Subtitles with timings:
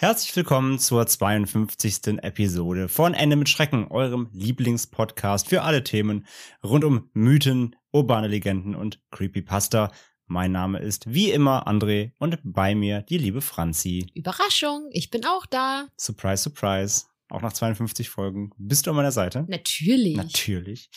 [0.00, 2.22] Herzlich willkommen zur 52.
[2.22, 6.24] Episode von Ende mit Schrecken, eurem Lieblingspodcast für alle Themen
[6.62, 9.90] rund um Mythen, urbane Legenden und Creepypasta.
[10.26, 14.06] Mein Name ist wie immer André und bei mir die liebe Franzi.
[14.14, 15.88] Überraschung, ich bin auch da.
[15.98, 17.06] Surprise, surprise.
[17.28, 19.46] Auch nach 52 Folgen bist du an meiner Seite.
[19.48, 20.16] Natürlich.
[20.16, 20.90] Natürlich.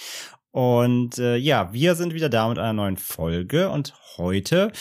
[0.52, 4.72] Und äh, ja, wir sind wieder da mit einer neuen Folge und heute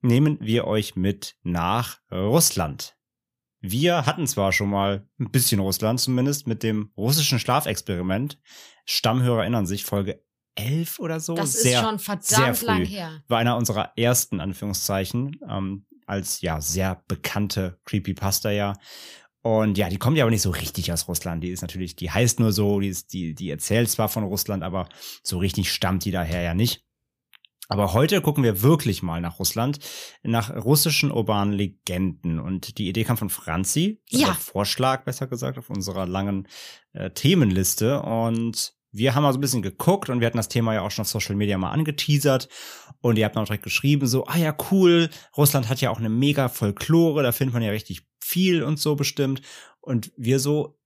[0.00, 2.95] nehmen wir euch mit nach Russland.
[3.60, 8.38] Wir hatten zwar schon mal ein bisschen Russland zumindest mit dem russischen Schlafexperiment.
[8.84, 10.22] Stammhörer erinnern sich, Folge
[10.56, 11.34] 11 oder so.
[11.34, 13.22] das sehr, ist schon verdammt lang her.
[13.28, 18.74] War einer unserer ersten, Anführungszeichen, ähm, als ja sehr bekannte Creepypasta ja.
[19.42, 21.44] Und ja, die kommt ja aber nicht so richtig aus Russland.
[21.44, 24.64] Die ist natürlich, die heißt nur so, die, ist, die, die erzählt zwar von Russland,
[24.64, 24.88] aber
[25.22, 26.85] so richtig stammt die daher ja nicht.
[27.68, 29.78] Aber heute gucken wir wirklich mal nach Russland,
[30.22, 32.38] nach russischen urbanen Legenden.
[32.38, 34.02] Und die Idee kam von Franzi.
[34.08, 34.34] Ja.
[34.34, 36.48] Vorschlag, besser gesagt, auf unserer langen
[36.92, 38.02] äh, Themenliste.
[38.02, 40.90] Und wir haben mal so ein bisschen geguckt und wir hatten das Thema ja auch
[40.90, 42.48] schon auf Social Media mal angeteasert.
[43.00, 45.98] Und ihr habt dann auch direkt geschrieben, so, ah ja, cool, Russland hat ja auch
[45.98, 49.42] eine mega Folklore, da findet man ja richtig viel und so bestimmt.
[49.80, 50.78] Und wir so,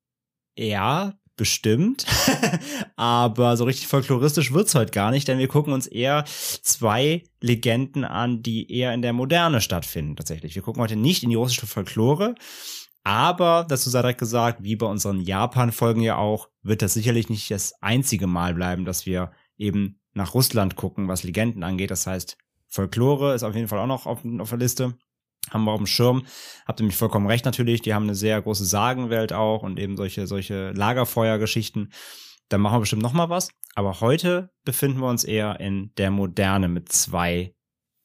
[0.57, 2.07] ja, bestimmt.
[2.97, 8.05] Aber so richtig folkloristisch wird's heute gar nicht, denn wir gucken uns eher zwei Legenden
[8.05, 10.55] an, die eher in der Moderne stattfinden, tatsächlich.
[10.55, 12.35] Wir gucken heute nicht in die russische Folklore,
[13.05, 17.51] aber dazu sei direkt gesagt, wie bei unseren Japan-Folgen ja auch, wird das sicherlich nicht
[17.51, 21.91] das einzige Mal bleiben, dass wir eben nach Russland gucken, was Legenden angeht.
[21.91, 24.95] Das heißt, Folklore ist auf jeden Fall auch noch auf, auf der Liste.
[25.49, 26.27] Haben wir auf dem Schirm.
[26.67, 27.81] Habt ihr mich vollkommen recht natürlich.
[27.83, 31.93] Die haben eine sehr große Sagenwelt auch und eben solche, solche Lagerfeuergeschichten.
[32.49, 33.49] Da machen wir bestimmt noch mal was.
[33.75, 37.55] Aber heute befinden wir uns eher in der Moderne mit zwei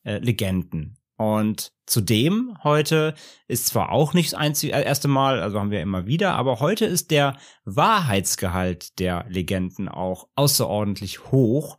[0.04, 0.98] äh, Legenden.
[1.18, 3.16] Und zudem heute
[3.48, 6.60] ist zwar auch nicht das einzige, äh, erste Mal, also haben wir immer wieder, aber
[6.60, 11.78] heute ist der Wahrheitsgehalt der Legenden auch außerordentlich hoch.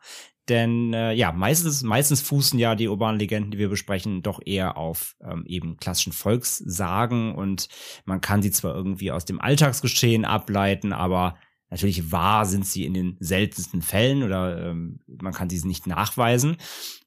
[0.48, 4.76] Denn äh, ja, meistens, meistens fußen ja die urbanen Legenden, die wir besprechen, doch eher
[4.76, 7.68] auf ähm, eben klassischen Volkssagen und
[8.04, 11.36] man kann sie zwar irgendwie aus dem Alltagsgeschehen ableiten, aber
[11.68, 16.58] natürlich wahr sind sie in den seltensten Fällen oder ähm, man kann sie nicht nachweisen.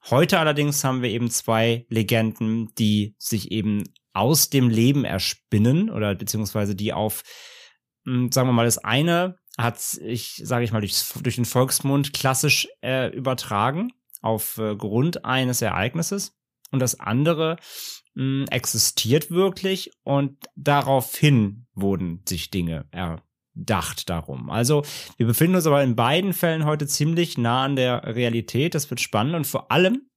[0.10, 6.14] Heute allerdings haben wir eben zwei Legenden, die sich eben aus dem Leben erspinnen oder
[6.16, 7.24] beziehungsweise die auf,
[8.04, 12.14] mh, sagen wir mal, das eine hat ich, sage ich mal, durch, durch den Volksmund
[12.14, 14.76] klassisch äh, übertragen auf äh,
[15.24, 16.38] eines Ereignisses
[16.72, 17.58] und das andere
[18.16, 24.50] mh, existiert wirklich und daraufhin wurden sich Dinge erdacht darum.
[24.50, 24.84] Also
[25.18, 28.76] wir befinden uns aber in beiden Fällen heute ziemlich nah an der Realität.
[28.76, 30.10] Das wird spannend und vor allem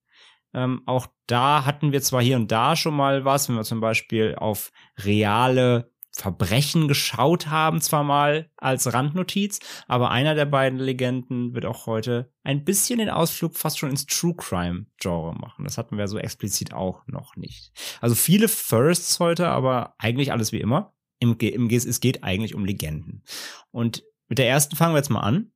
[0.54, 3.80] ähm, auch da hatten wir zwar hier und da schon mal was, wenn wir zum
[3.80, 11.54] Beispiel auf reale Verbrechen geschaut haben, zwar mal als Randnotiz, aber einer der beiden Legenden
[11.54, 15.64] wird auch heute ein bisschen den Ausflug fast schon ins True Crime Genre machen.
[15.64, 17.72] Das hatten wir so explizit auch noch nicht.
[18.00, 20.92] Also viele Firsts heute, aber eigentlich alles wie immer.
[21.18, 23.22] Im, im es geht eigentlich um Legenden.
[23.70, 25.52] Und mit der ersten fangen wir jetzt mal an.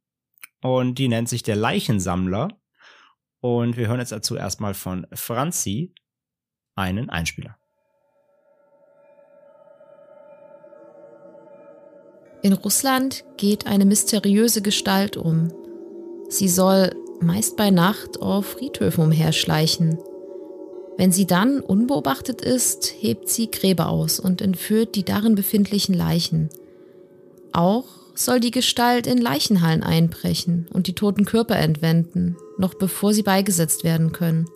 [0.63, 2.49] Und die nennt sich der Leichensammler.
[3.41, 5.93] Und wir hören jetzt dazu erstmal von Franzi
[6.77, 7.59] einen Einspieler.
[12.47, 15.49] In Russland geht eine mysteriöse Gestalt um.
[16.29, 19.99] Sie soll meist bei Nacht auf Friedhöfen umherschleichen.
[20.97, 26.49] Wenn sie dann unbeobachtet ist, hebt sie Gräber aus und entführt die darin befindlichen Leichen.
[27.51, 33.25] Auch soll die Gestalt in Leichenhallen einbrechen und die toten Körper entwenden, noch bevor sie
[33.25, 34.49] beigesetzt werden können.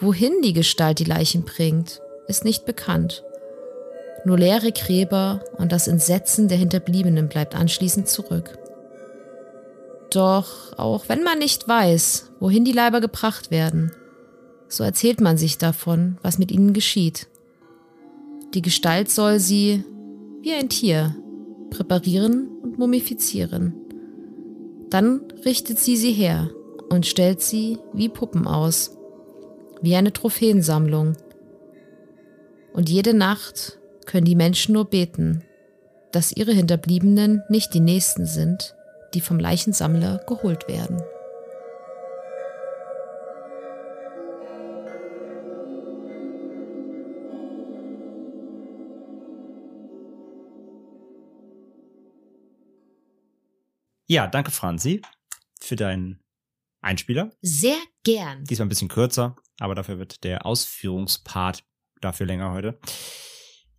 [0.00, 3.24] Wohin die Gestalt die Leichen bringt, ist nicht bekannt.
[4.24, 8.58] Nur leere Gräber und das Entsetzen der Hinterbliebenen bleibt anschließend zurück.
[10.10, 13.92] Doch auch wenn man nicht weiß, wohin die Leiber gebracht werden,
[14.68, 17.28] so erzählt man sich davon, was mit ihnen geschieht.
[18.54, 19.84] Die Gestalt soll sie,
[20.40, 21.16] wie ein Tier,
[21.70, 23.74] präparieren und mumifizieren.
[24.90, 26.50] Dann richtet sie sie her
[26.88, 28.96] und stellt sie wie Puppen aus,
[29.82, 31.14] wie eine Trophäensammlung.
[32.72, 35.42] Und jede Nacht können die Menschen nur beten,
[36.12, 38.74] dass ihre Hinterbliebenen nicht die Nächsten sind,
[39.14, 41.02] die vom Leichensammler geholt werden.
[54.06, 55.00] Ja, danke Franzi
[55.60, 56.20] für deinen
[56.82, 57.32] Einspieler.
[57.40, 58.44] Sehr gern.
[58.44, 61.64] Diesmal ein bisschen kürzer, aber dafür wird der Ausführungspart
[62.00, 62.78] dafür länger heute.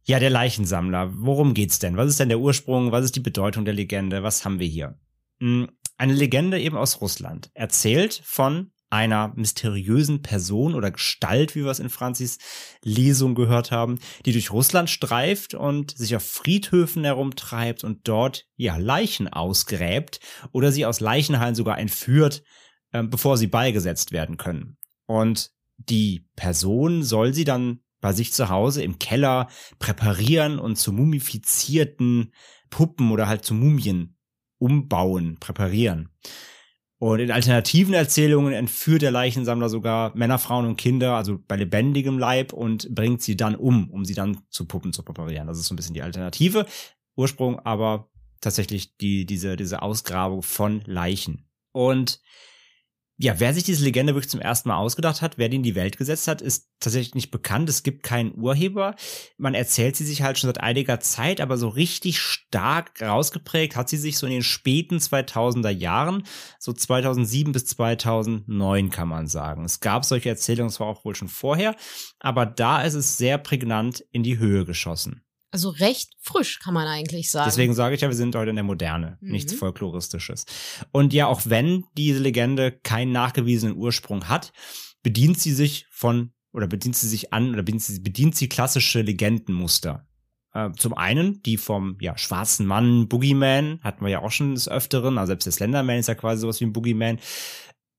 [0.07, 1.11] Ja, der Leichensammler.
[1.15, 1.97] Worum geht's denn?
[1.97, 2.91] Was ist denn der Ursprung?
[2.91, 4.21] Was ist die Bedeutung der Legende?
[4.21, 4.99] Was haben wir hier?
[5.39, 7.49] Hm, Eine Legende eben aus Russland.
[7.53, 12.37] Erzählt von einer mysteriösen Person oder Gestalt, wie wir es in Franzis
[12.83, 18.77] Lesung gehört haben, die durch Russland streift und sich auf Friedhöfen herumtreibt und dort ja
[18.77, 20.19] Leichen ausgräbt
[20.51, 22.43] oder sie aus Leichenhallen sogar entführt,
[22.91, 24.77] äh, bevor sie beigesetzt werden können.
[25.07, 29.47] Und die Person soll sie dann bei sich zu Hause im Keller
[29.79, 32.31] präparieren und zu mumifizierten
[32.69, 34.15] Puppen oder halt zu Mumien
[34.59, 36.09] umbauen, präparieren.
[36.99, 42.19] Und in alternativen Erzählungen entführt der Leichensammler sogar Männer, Frauen und Kinder, also bei lebendigem
[42.19, 45.47] Leib und bringt sie dann um, um sie dann zu Puppen zu präparieren.
[45.47, 46.67] Das ist so ein bisschen die Alternative.
[47.15, 51.49] Ursprung aber tatsächlich die, diese, diese Ausgrabung von Leichen.
[51.71, 52.21] Und
[53.17, 55.75] ja, wer sich diese Legende wirklich zum ersten Mal ausgedacht hat, wer die in die
[55.75, 57.69] Welt gesetzt hat, ist tatsächlich nicht bekannt.
[57.69, 58.95] Es gibt keinen Urheber.
[59.37, 63.87] Man erzählt sie sich halt schon seit einiger Zeit, aber so richtig stark rausgeprägt hat
[63.87, 66.23] sie sich so in den späten 2000er Jahren,
[66.59, 69.63] so 2007 bis 2009 kann man sagen.
[69.63, 71.75] Es gab solche Erzählungen zwar auch wohl schon vorher,
[72.19, 75.24] aber da ist es sehr prägnant in die Höhe geschossen.
[75.55, 77.47] Also recht frisch, kann man eigentlich sagen.
[77.49, 79.31] Deswegen sage ich ja, wir sind heute in der Moderne, Mhm.
[79.31, 80.43] nichts Folkloristisches.
[80.91, 84.51] Und ja, auch wenn diese Legende keinen nachgewiesenen Ursprung hat,
[85.01, 89.01] bedient sie sich von oder bedient sie sich an oder bedient sie, bedient sie klassische
[89.01, 90.05] Legendenmuster.
[90.53, 94.67] Äh, zum einen die vom ja, schwarzen Mann, Boogeyman, hatten wir ja auch schon des
[94.67, 97.19] Öfteren, also selbst der Slenderman ist ja quasi sowas wie ein Boogeyman.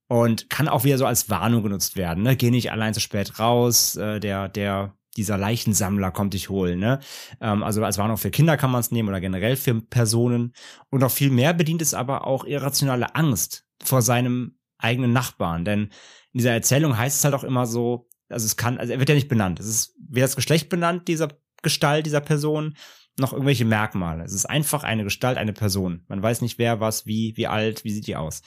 [0.08, 2.22] Und kann auch wieder so als Warnung genutzt werden.
[2.22, 2.36] Ne?
[2.36, 6.78] Geh nicht allein zu spät raus, äh, der, der, dieser Leichensammler kommt dich holen.
[6.78, 7.00] Ne?
[7.40, 10.52] Ähm, also als Warnung für Kinder kann man es nehmen oder generell für Personen.
[10.90, 15.64] Und noch viel mehr bedient es aber auch irrationale Angst vor seinem eigenen Nachbarn.
[15.64, 15.84] Denn
[16.32, 19.08] in dieser Erzählung heißt es halt auch immer so, also es kann, also er wird
[19.08, 19.60] ja nicht benannt.
[19.60, 21.28] Es ist weder das Geschlecht benannt, dieser
[21.62, 22.76] Gestalt, dieser Person,
[23.18, 24.24] noch irgendwelche Merkmale.
[24.24, 26.04] Es ist einfach eine Gestalt, eine Person.
[26.08, 28.42] Man weiß nicht wer, was, wie, wie alt, wie sieht die aus.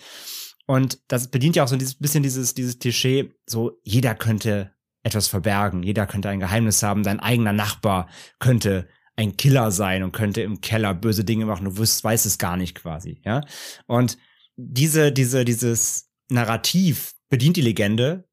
[0.68, 4.72] Und das bedient ja auch so dieses bisschen dieses, dieses Klischee, so jeder könnte
[5.04, 8.10] etwas verbergen, jeder könnte ein Geheimnis haben, dein eigener Nachbar
[8.40, 12.38] könnte ein Killer sein und könnte im Keller böse Dinge machen, du wirst, weißt es
[12.38, 13.42] gar nicht quasi, ja.
[13.86, 14.18] Und
[14.56, 18.28] diese, diese, dieses Narrativ bedient die Legende.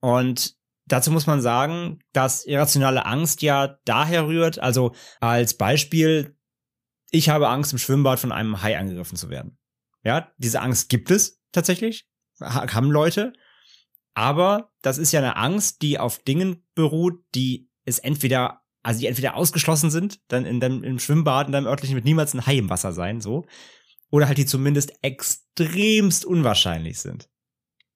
[0.00, 0.56] Und
[0.86, 6.36] dazu muss man sagen, dass irrationale Angst ja daher rührt, also als Beispiel,
[7.10, 9.58] ich habe Angst im Schwimmbad von einem Hai angegriffen zu werden.
[10.04, 12.08] Ja, diese Angst gibt es tatsächlich,
[12.40, 13.32] ha- haben Leute,
[14.14, 19.06] aber das ist ja eine Angst, die auf Dingen beruht, die es entweder, also die
[19.06, 22.58] entweder ausgeschlossen sind, dann in deinem, im Schwimmbad, in deinem örtlichen wird niemals ein Hai
[22.58, 23.44] im Wasser sein, so.
[24.10, 27.30] Oder halt die zumindest extremst unwahrscheinlich sind.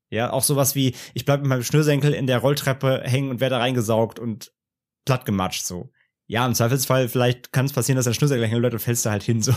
[0.09, 3.56] Ja, auch sowas wie, ich bleib mit meinem Schnürsenkel in der Rolltreppe hängen und werde
[3.56, 4.53] reingesaugt und
[5.05, 5.91] platt gematscht, so.
[6.29, 9.23] Ja, im Zweifelsfall, vielleicht kann es passieren, dass der Schnürsenkel bleibt und fällst da halt
[9.23, 9.53] hin, so,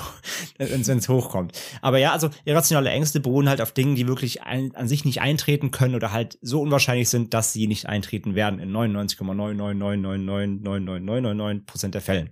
[0.60, 1.60] wenn es hochkommt.
[1.82, 5.20] Aber ja, also irrationale Ängste beruhen halt auf Dingen, die wirklich ein, an sich nicht
[5.20, 11.96] eintreten können oder halt so unwahrscheinlich sind, dass sie nicht eintreten werden in 99,999999999 Prozent
[11.96, 12.30] der Fällen.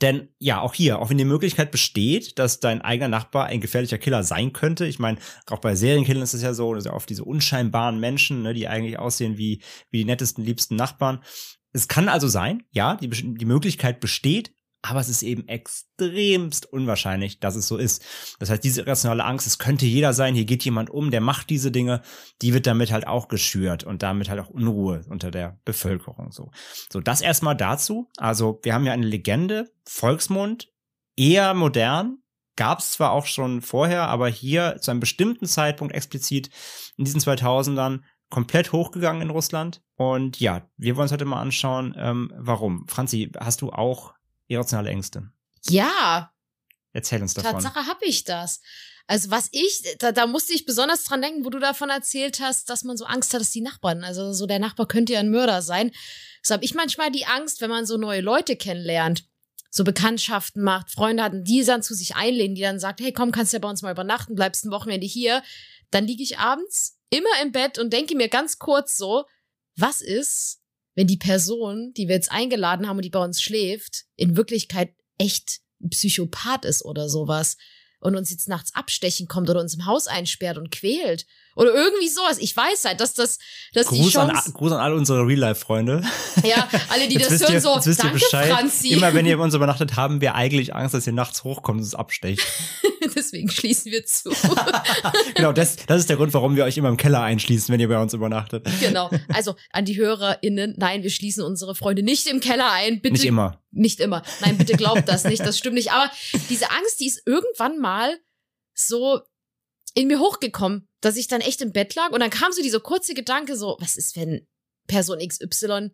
[0.00, 3.98] Denn ja, auch hier, auch wenn die Möglichkeit besteht, dass dein eigener Nachbar ein gefährlicher
[3.98, 7.24] Killer sein könnte, ich meine, auch bei Serienkillern ist es ja so, ja oft diese
[7.24, 11.20] unscheinbaren Menschen, ne, die eigentlich aussehen wie, wie die nettesten, liebsten Nachbarn.
[11.72, 17.38] Es kann also sein, ja, die, die Möglichkeit besteht, aber es ist eben extremst unwahrscheinlich,
[17.38, 18.02] dass es so ist.
[18.38, 21.50] Das heißt, diese irrationale Angst, es könnte jeder sein, hier geht jemand um, der macht
[21.50, 22.00] diese Dinge,
[22.40, 26.50] die wird damit halt auch geschürt und damit halt auch Unruhe unter der Bevölkerung so.
[26.90, 28.08] So, das erstmal dazu.
[28.16, 30.68] Also, wir haben ja eine Legende, Volksmund,
[31.16, 32.18] eher modern,
[32.56, 36.50] gab es zwar auch schon vorher, aber hier zu einem bestimmten Zeitpunkt explizit
[36.96, 39.82] in diesen 2000ern komplett hochgegangen in Russland.
[39.96, 42.86] Und ja, wir wollen uns heute mal anschauen, ähm, warum.
[42.88, 44.14] Franzi, hast du auch
[44.48, 45.30] irrationale Ängste?
[45.68, 46.32] Ja,
[46.92, 47.52] Erzähl uns davon.
[47.52, 48.60] Tatsache habe ich das.
[49.06, 52.70] Also was ich, da, da musste ich besonders dran denken, wo du davon erzählt hast,
[52.70, 55.30] dass man so Angst hat, dass die Nachbarn, also so der Nachbar könnte ja ein
[55.30, 55.92] Mörder sein.
[56.42, 59.24] So habe ich manchmal die Angst, wenn man so neue Leute kennenlernt,
[59.70, 63.32] so Bekanntschaften macht, Freunde hat, die dann zu sich einlehnen, die dann sagt, hey komm,
[63.32, 65.42] kannst ja bei uns mal übernachten, bleibst ein Wochenende hier.
[65.90, 69.24] Dann liege ich abends immer im Bett und denke mir ganz kurz so,
[69.76, 70.60] was ist,
[70.94, 74.94] wenn die Person, die wir jetzt eingeladen haben und die bei uns schläft, in Wirklichkeit
[75.18, 77.56] echt ein Psychopath ist oder sowas
[78.00, 81.26] und uns jetzt nachts abstechen kommt oder uns im Haus einsperrt und quält
[81.60, 82.38] oder irgendwie sowas.
[82.38, 83.38] Ich weiß halt, dass das,
[83.74, 86.02] dass die Gruß an, Chance, Gruß an alle unsere Real-Life-Freunde.
[86.42, 88.50] ja, alle, die Jetzt das hören, ihr- so, jetzt wisst ihr danke Bescheid.
[88.50, 88.88] Franzi.
[88.88, 91.84] Immer wenn ihr bei uns übernachtet, haben wir eigentlich Angst, dass ihr nachts hochkommt und
[91.84, 92.40] uns abstecht.
[93.14, 94.30] Deswegen schließen wir zu.
[95.34, 97.88] genau, das, das ist der Grund, warum wir euch immer im Keller einschließen, wenn ihr
[97.88, 98.66] bei uns übernachtet.
[98.80, 99.10] genau.
[99.32, 103.00] Also an die HörerInnen, nein, wir schließen unsere Freunde nicht im Keller ein.
[103.00, 103.60] Bitte Nicht immer.
[103.70, 104.22] Nicht immer.
[104.40, 105.40] Nein, bitte glaubt das nicht.
[105.40, 105.92] Das stimmt nicht.
[105.92, 106.10] Aber
[106.48, 108.18] diese Angst, die ist irgendwann mal
[108.74, 109.20] so
[109.94, 112.80] in mir hochgekommen, dass ich dann echt im Bett lag und dann kam so dieser
[112.80, 114.46] kurze Gedanke so, was ist, wenn
[114.86, 115.90] Person XY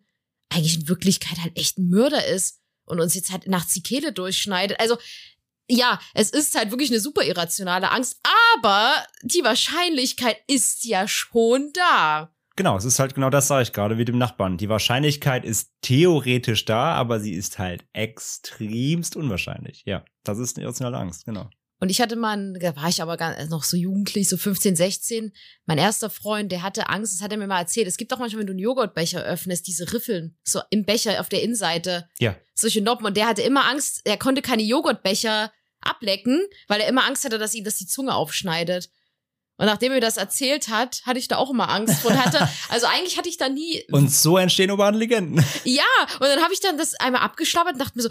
[0.49, 4.13] eigentlich in Wirklichkeit halt echt ein Mörder ist und uns jetzt halt nachts die Kehle
[4.13, 4.79] durchschneidet.
[4.79, 4.97] Also,
[5.69, 8.19] ja, es ist halt wirklich eine super irrationale Angst,
[8.55, 12.33] aber die Wahrscheinlichkeit ist ja schon da.
[12.55, 14.57] Genau, es ist halt genau das, sage ich gerade, wie dem Nachbarn.
[14.57, 19.83] Die Wahrscheinlichkeit ist theoretisch da, aber sie ist halt extremst unwahrscheinlich.
[19.85, 21.49] Ja, das ist eine irrationale Angst, genau.
[21.79, 24.75] Und ich hatte mal, einen- da war ich aber gar, noch so jugendlich, so 15,
[24.75, 25.31] 16.
[25.65, 27.87] Mein erster Freund, der hatte Angst, das hat er mir mal erzählt.
[27.87, 31.29] Es gibt auch manchmal, wenn du einen Joghurtbecher öffnest, diese Riffeln, so im Becher auf
[31.29, 33.05] der Innenseite, Ja, solche Noppen.
[33.05, 37.37] Und der hatte immer Angst, er konnte keine Joghurtbecher ablecken, weil er immer Angst hatte,
[37.37, 38.89] dass ihm das die Zunge aufschneidet.
[39.59, 42.05] Und nachdem er mir das erzählt hat, hatte ich da auch immer Angst.
[42.05, 45.43] Und hatte, also eigentlich hatte ich da nie, und so entstehen urbanen Legenden.
[45.63, 45.83] ja.
[46.13, 48.09] Und dann habe ich dann das einmal abgeschlabbert und dachte mir so,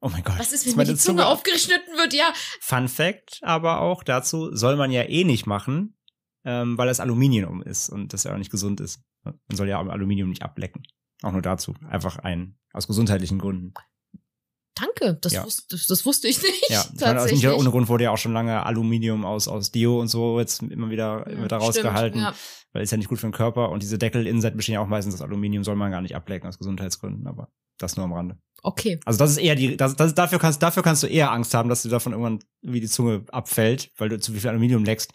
[0.00, 0.38] Oh mein Gott.
[0.38, 2.14] was ist, wenn mir meine die Zunge aufgeschnitten wird?
[2.14, 5.96] Ja, Fun Fact aber auch dazu, soll man ja eh nicht machen,
[6.44, 9.02] ähm, weil das Aluminium ist und das ja auch nicht gesund ist.
[9.24, 10.82] Man soll ja Aluminium nicht ablecken.
[11.22, 11.74] Auch nur dazu.
[11.88, 13.74] Einfach ein, aus gesundheitlichen Gründen.
[14.74, 15.18] danke.
[15.20, 15.44] Das, Ja.
[15.44, 16.70] wusste, das, das wusste ich nicht.
[16.70, 19.72] Ja, ich meine, aus nicht ohne Grund wurde ja auch schon lange Aluminium aus, aus
[19.72, 22.34] Dio und so jetzt immer wieder, immer wieder rausgehalten, ja.
[22.72, 24.86] weil ist ja nicht gut für den Körper und diese Deckel Innenseiten bestehen ja auch
[24.86, 28.38] meistens aus Aluminium, soll man gar nicht ablecken aus Gesundheitsgründen, aber das nur am Rande.
[28.62, 28.98] Okay.
[29.04, 31.68] Also das ist eher die, das, das, dafür kannst, dafür kannst du eher Angst haben,
[31.68, 35.12] dass du davon irgendwann wie die Zunge abfällt, weil du zu viel Aluminium leckst,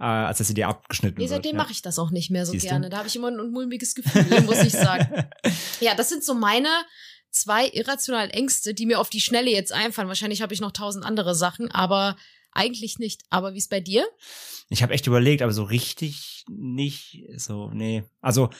[0.00, 1.30] äh, als dass sie dir abgeschnitten Nee, wird.
[1.30, 1.62] seitdem ja.
[1.62, 2.68] mache ich das auch nicht mehr so Siehst du?
[2.70, 2.90] gerne.
[2.90, 5.24] Da habe ich immer ein mulmiges Gefühl, muss ich sagen.
[5.80, 6.68] Ja, das sind so meine
[7.30, 10.08] zwei irrationalen Ängste, die mir auf die Schnelle jetzt einfallen.
[10.08, 12.16] Wahrscheinlich habe ich noch tausend andere Sachen, aber
[12.52, 13.22] eigentlich nicht.
[13.30, 14.04] Aber wie ist bei dir?
[14.68, 18.04] Ich habe echt überlegt, aber so richtig nicht so, nee.
[18.20, 18.50] Also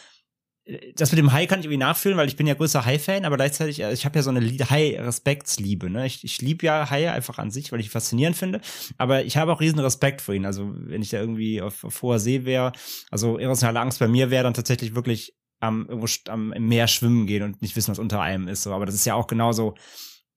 [0.95, 3.37] das mit dem Hai kann ich irgendwie nachfühlen, weil ich bin ja größer Hai-Fan, aber
[3.37, 5.90] gleichzeitig, äh, ich habe ja so eine Lie- Hai-Respektsliebe.
[5.90, 6.07] Ne?
[6.07, 8.61] Ich, ich liebe ja Haie einfach an sich, weil ich faszinierend finde.
[8.99, 10.45] Aber ich habe auch riesen Respekt vor ihnen.
[10.45, 12.73] Also wenn ich da irgendwie auf, auf hoher See wäre,
[13.11, 17.26] also irrationale Angst bei mir wäre dann tatsächlich wirklich am, irgendwo am, im Meer schwimmen
[17.26, 18.62] gehen und nicht wissen, was unter einem ist.
[18.62, 18.73] So.
[18.73, 19.75] Aber das ist ja auch genauso,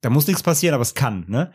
[0.02, 1.54] da muss nichts passieren, aber es kann, ne?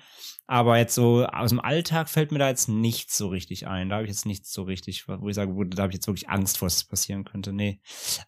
[0.50, 3.90] Aber jetzt so aus dem Alltag fällt mir da jetzt nichts so richtig ein.
[3.90, 6.30] Da habe ich jetzt nichts so richtig, wo ich sage, da habe ich jetzt wirklich
[6.30, 7.52] Angst vor, es passieren könnte.
[7.52, 7.80] Nee.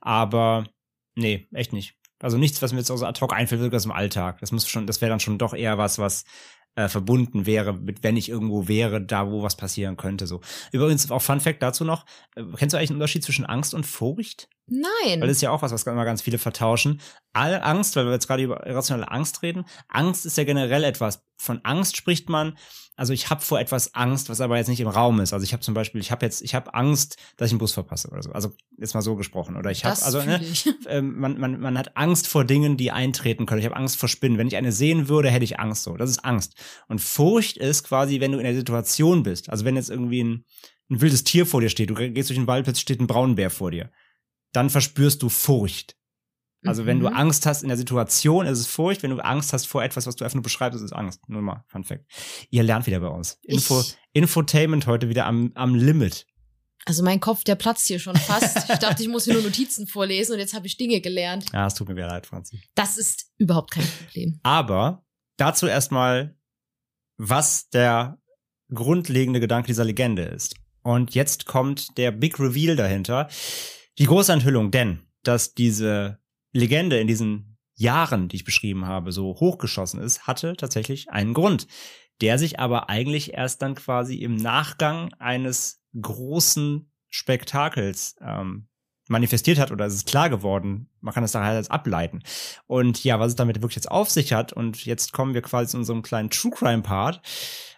[0.03, 0.67] Aber
[1.15, 1.95] nee, echt nicht.
[2.19, 4.39] Also nichts, was mir jetzt aus ad hoc einfällt, wirklich aus dem Alltag.
[4.41, 6.27] Das muss schon, das wäre dann schon doch eher was, was
[6.77, 10.27] äh, verbunden wäre, mit wenn ich irgendwo wäre, da wo was passieren könnte.
[10.27, 10.41] So.
[10.73, 13.85] Übrigens auch Fun Fact dazu noch: äh, Kennst du eigentlich einen Unterschied zwischen Angst und
[13.85, 14.49] Furcht?
[14.71, 15.21] Nein.
[15.21, 17.01] Weil das ist ja auch was, was immer ganz viele vertauschen.
[17.33, 19.65] Alle Angst, weil wir jetzt gerade über irrationale Angst reden.
[19.89, 21.25] Angst ist ja generell etwas.
[21.37, 22.57] Von Angst spricht man,
[23.01, 25.33] also ich habe vor etwas Angst, was aber jetzt nicht im Raum ist.
[25.33, 27.73] Also ich habe zum Beispiel, ich habe jetzt, ich habe Angst, dass ich einen Bus
[27.73, 28.31] verpasse oder so.
[28.33, 29.57] Also jetzt mal so gesprochen.
[29.57, 30.41] Oder ich habe, also ne,
[30.87, 33.61] ähm, man, man, man hat Angst vor Dingen, die eintreten können.
[33.61, 34.37] Ich habe Angst vor Spinnen.
[34.37, 35.97] Wenn ich eine sehen würde, hätte ich Angst so.
[35.97, 36.55] Das ist Angst.
[36.89, 39.49] Und Furcht ist quasi, wenn du in der Situation bist.
[39.51, 40.45] Also wenn jetzt irgendwie ein,
[40.91, 43.51] ein wildes Tier vor dir steht, du gehst durch den Wald, plötzlich steht ein Braunbär
[43.51, 43.91] vor dir.
[44.53, 45.97] Dann verspürst du Furcht.
[46.67, 47.17] Also wenn du Mhm.
[47.17, 49.03] Angst hast in der Situation, ist es Furcht.
[49.03, 51.27] Wenn du Angst hast vor etwas, was du einfach nur beschreibst, ist es Angst.
[51.29, 52.05] Nur mal, Fun Fact.
[52.51, 53.39] Ihr lernt wieder bei uns.
[53.43, 56.27] Info, Ich- Infotainment heute wieder am, am Limit.
[56.87, 58.57] Also mein Kopf, der platzt hier schon fast.
[58.71, 61.47] Ich dachte, ich muss hier nur Notizen vorlesen und jetzt habe ich Dinge gelernt.
[61.53, 62.61] Ja, es tut mir leid, Franzi.
[62.75, 64.41] Das ist überhaupt kein Problem.
[64.43, 65.05] Aber
[65.37, 66.37] dazu erstmal,
[67.23, 68.19] was der
[68.73, 70.55] grundlegende Gedanke dieser Legende ist.
[70.83, 73.29] Und jetzt kommt der Big Reveal dahinter.
[73.99, 76.19] Die große Enthüllung, denn dass diese
[76.53, 81.67] Legende in diesen Jahren, die ich beschrieben habe, so hochgeschossen ist, hatte tatsächlich einen Grund,
[82.23, 88.70] der sich aber eigentlich erst dann quasi im Nachgang eines großen Spektakels ähm,
[89.11, 90.89] manifestiert hat oder es ist klar geworden.
[91.01, 92.23] Man kann es daher als ableiten.
[92.67, 95.73] Und ja, was es damit wirklich jetzt auf sich hat, und jetzt kommen wir quasi
[95.73, 97.21] zu unserem kleinen True Crime Part,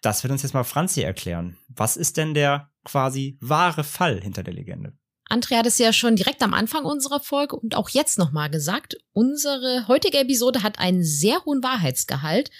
[0.03, 1.57] das wird uns jetzt mal Franzi erklären.
[1.69, 4.93] Was ist denn der quasi wahre Fall hinter der Legende?
[5.29, 8.97] Andrea hat es ja schon direkt am Anfang unserer Folge und auch jetzt nochmal gesagt.
[9.12, 12.51] Unsere heutige Episode hat einen sehr hohen Wahrheitsgehalt.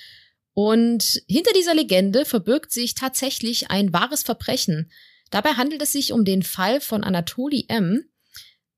[0.55, 4.91] Und hinter dieser Legende verbirgt sich tatsächlich ein wahres Verbrechen,
[5.33, 8.05] Dabei handelt es sich um den Fall von Anatoli M.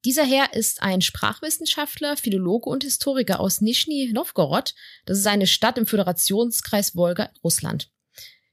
[0.05, 4.75] Dieser Herr ist ein Sprachwissenschaftler, Philologe und Historiker aus Nischni Novgorod.
[5.07, 7.91] Das ist eine Stadt im Föderationskreis Wolga, Russland.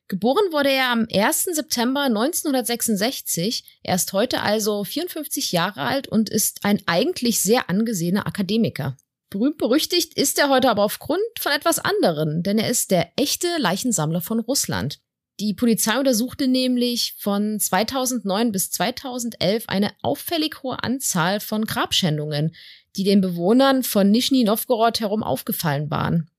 [0.08, 1.44] Geboren wurde er am 1.
[1.52, 3.80] September 1966.
[3.84, 8.96] Er ist heute also 54 Jahre alt und ist ein eigentlich sehr angesehener Akademiker.
[9.30, 13.48] Berühmt berüchtigt ist er heute aber aufgrund von etwas anderem, denn er ist der echte
[13.58, 15.02] Leichensammler von Russland.
[15.40, 22.56] Die Polizei untersuchte nämlich von 2009 bis 2011 eine auffällig hohe Anzahl von Grabschändungen,
[22.96, 26.30] die den Bewohnern von Nischni Novgorod herum aufgefallen waren.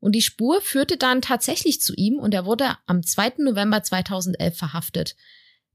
[0.00, 3.34] Und die Spur führte dann tatsächlich zu ihm und er wurde am 2.
[3.38, 5.16] November 2011 verhaftet.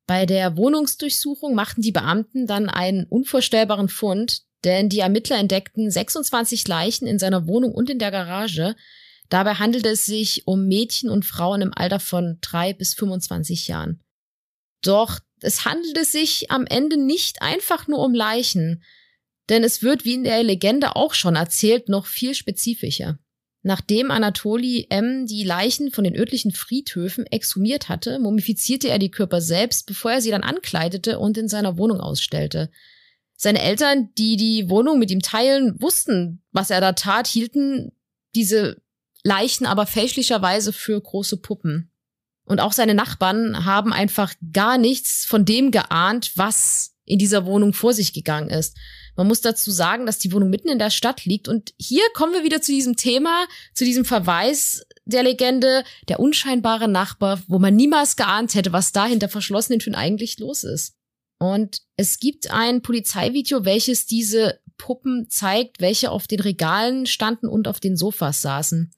[0.08, 6.68] Bei der Wohnungsdurchsuchung machten die Beamten dann einen unvorstellbaren Fund, denn die Ermittler entdeckten 26
[6.68, 8.76] Leichen in seiner Wohnung und in der Garage.
[9.30, 14.02] Dabei handelte es sich um Mädchen und Frauen im Alter von drei bis 25 Jahren.
[14.82, 18.84] Doch es handelte sich am Ende nicht einfach nur um Leichen,
[19.50, 23.20] denn es wird, wie in der Legende auch schon erzählt, noch viel spezifischer.
[23.62, 25.26] Nachdem Anatoli M.
[25.26, 30.22] die Leichen von den örtlichen Friedhöfen exhumiert hatte, mumifizierte er die Körper selbst, bevor er
[30.22, 32.70] sie dann ankleidete und in seiner Wohnung ausstellte.
[33.38, 37.94] Seine Eltern, die die Wohnung mit ihm teilen, wussten, was er da tat, hielten
[38.36, 38.83] diese
[39.24, 41.92] Leichen aber fälschlicherweise für große Puppen.
[42.46, 47.74] Und auch seine Nachbarn haben einfach gar nichts von dem geahnt, was in dieser Wohnung
[47.74, 48.78] vor sich gegangen ist.
[49.16, 51.48] Man muss dazu sagen, dass die Wohnung mitten in der Stadt liegt.
[51.48, 56.88] Und hier kommen wir wieder zu diesem Thema, zu diesem Verweis der Legende, der unscheinbare
[56.88, 60.96] Nachbar, wo man niemals geahnt hätte, was da hinter verschlossenen Türen eigentlich los ist.
[61.40, 67.70] Und es gibt ein Polizeivideo, welches diese Puppen zeigt, welche auf den Regalen standen und
[67.70, 68.92] auf den Sofas saßen.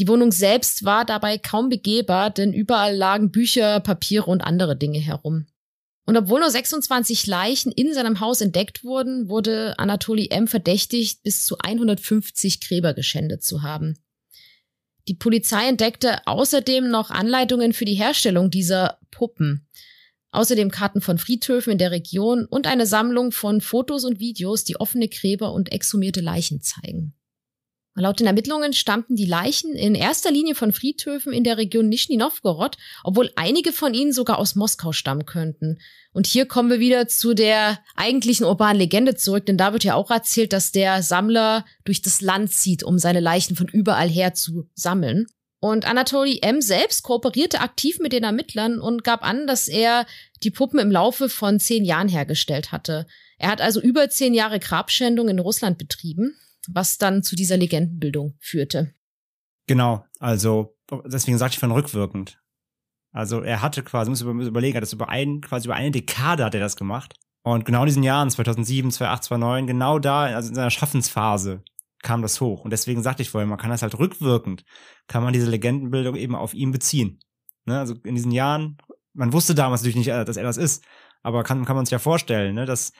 [0.00, 4.98] Die Wohnung selbst war dabei kaum begehbar, denn überall lagen Bücher, Papiere und andere Dinge
[4.98, 5.46] herum.
[6.04, 10.48] Und obwohl nur 26 Leichen in seinem Haus entdeckt wurden, wurde Anatoli M.
[10.48, 14.02] verdächtigt, bis zu 150 Gräber geschändet zu haben.
[15.06, 19.68] Die Polizei entdeckte außerdem noch Anleitungen für die Herstellung dieser Puppen.
[20.32, 24.76] Außerdem Karten von Friedhöfen in der Region und eine Sammlung von Fotos und Videos, die
[24.76, 27.14] offene Gräber und exhumierte Leichen zeigen.
[27.96, 32.16] Laut den Ermittlungen stammten die Leichen in erster Linie von Friedhöfen in der Region Nischni
[32.16, 35.78] Novgorod, obwohl einige von ihnen sogar aus Moskau stammen könnten.
[36.12, 39.96] Und hier kommen wir wieder zu der eigentlichen urbanen Legende zurück, denn da wird ja
[39.96, 44.34] auch erzählt, dass der Sammler durch das Land zieht, um seine Leichen von überall her
[44.34, 45.26] zu sammeln.
[45.60, 46.62] Und Anatoly M.
[46.62, 50.06] selbst kooperierte aktiv mit den Ermittlern und gab an, dass er
[50.42, 53.06] die Puppen im Laufe von zehn Jahren hergestellt hatte.
[53.36, 56.34] Er hat also über zehn Jahre Grabschändung in Russland betrieben
[56.68, 58.92] was dann zu dieser Legendenbildung führte.
[59.66, 62.38] Genau, also deswegen sagte ich von rückwirkend.
[63.12, 66.44] Also er hatte quasi, muss man überlegen, hat das über ein, quasi über eine Dekade
[66.44, 67.14] hat er das gemacht.
[67.42, 71.62] Und genau in diesen Jahren, 2007, 2008, 2009, genau da, also in seiner Schaffensphase,
[72.02, 72.64] kam das hoch.
[72.64, 74.64] Und deswegen sagte ich vorher, man kann das halt rückwirkend,
[75.06, 77.20] kann man diese Legendenbildung eben auf ihn beziehen.
[77.64, 77.78] Ne?
[77.78, 78.78] Also in diesen Jahren,
[79.12, 80.84] man wusste damals natürlich nicht, äh, dass er das ist,
[81.22, 82.66] aber kann, kann man sich ja vorstellen, ne?
[82.66, 82.92] dass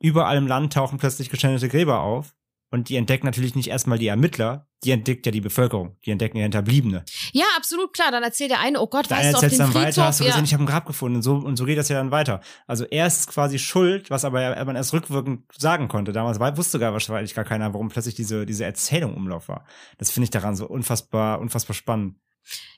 [0.00, 2.34] überall im Land tauchen plötzlich geschändete Gräber auf
[2.70, 6.36] und die entdecken natürlich nicht erstmal die Ermittler, die entdeckt ja die Bevölkerung, die entdecken
[6.36, 7.04] ja Hinterbliebene.
[7.32, 8.10] Ja, absolut klar.
[8.10, 10.20] Dann erzählt der eine, oh Gott, weißt du, auf erzählt dem dann Friedhof, weiter, hast
[10.20, 10.30] du ja.
[10.30, 12.40] gesehen, ich habe ein Grab gefunden und so und so geht das ja dann weiter.
[12.66, 16.12] Also er ist quasi schuld, was aber er- man erst rückwirkend sagen konnte.
[16.12, 19.64] Damals wusste gar wahrscheinlich gar keiner, warum plötzlich diese diese Erzählung Umlauf war.
[19.98, 22.16] Das finde ich daran so unfassbar unfassbar spannend.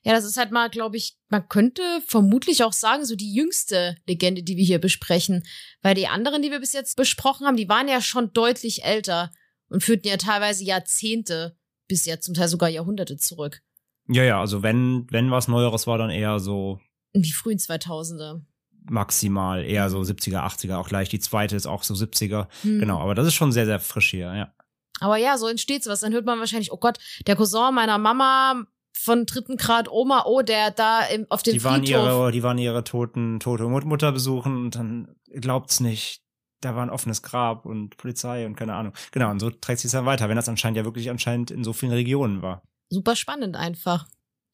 [0.03, 3.97] Ja, das ist halt mal, glaube ich, man könnte vermutlich auch sagen, so die jüngste
[4.07, 5.45] Legende, die wir hier besprechen.
[5.83, 9.31] Weil die anderen, die wir bis jetzt besprochen haben, die waren ja schon deutlich älter
[9.69, 11.57] und führten ja teilweise Jahrzehnte
[11.89, 13.63] bis ja zum Teil sogar Jahrhunderte zurück.
[14.09, 16.81] Ja, ja, also wenn wenn was Neueres war, dann eher so
[17.13, 18.43] In die frühen 2000er.
[18.91, 22.47] maximal eher so 70er, 80er, auch gleich die zweite ist auch so 70er.
[22.63, 22.81] Hm.
[22.81, 24.55] Genau, aber das ist schon sehr sehr frisch hier, ja.
[25.01, 26.01] Aber ja, so entsteht sowas.
[26.01, 28.65] Dann hört man wahrscheinlich, oh Gott, der Cousin meiner Mama
[28.97, 32.05] von dritten Grad Oma, oh, der da im, auf dem die waren Friedhof.
[32.05, 36.23] ihre, die waren ihre toten, tote Mut- Mutter besuchen und dann glaubt's nicht.
[36.61, 38.93] Da war ein offenes Grab und Polizei und keine Ahnung.
[39.13, 41.73] Genau, und so trägt sich dann weiter, wenn das anscheinend ja wirklich anscheinend in so
[41.73, 42.63] vielen Regionen war.
[42.91, 44.07] Super spannend einfach.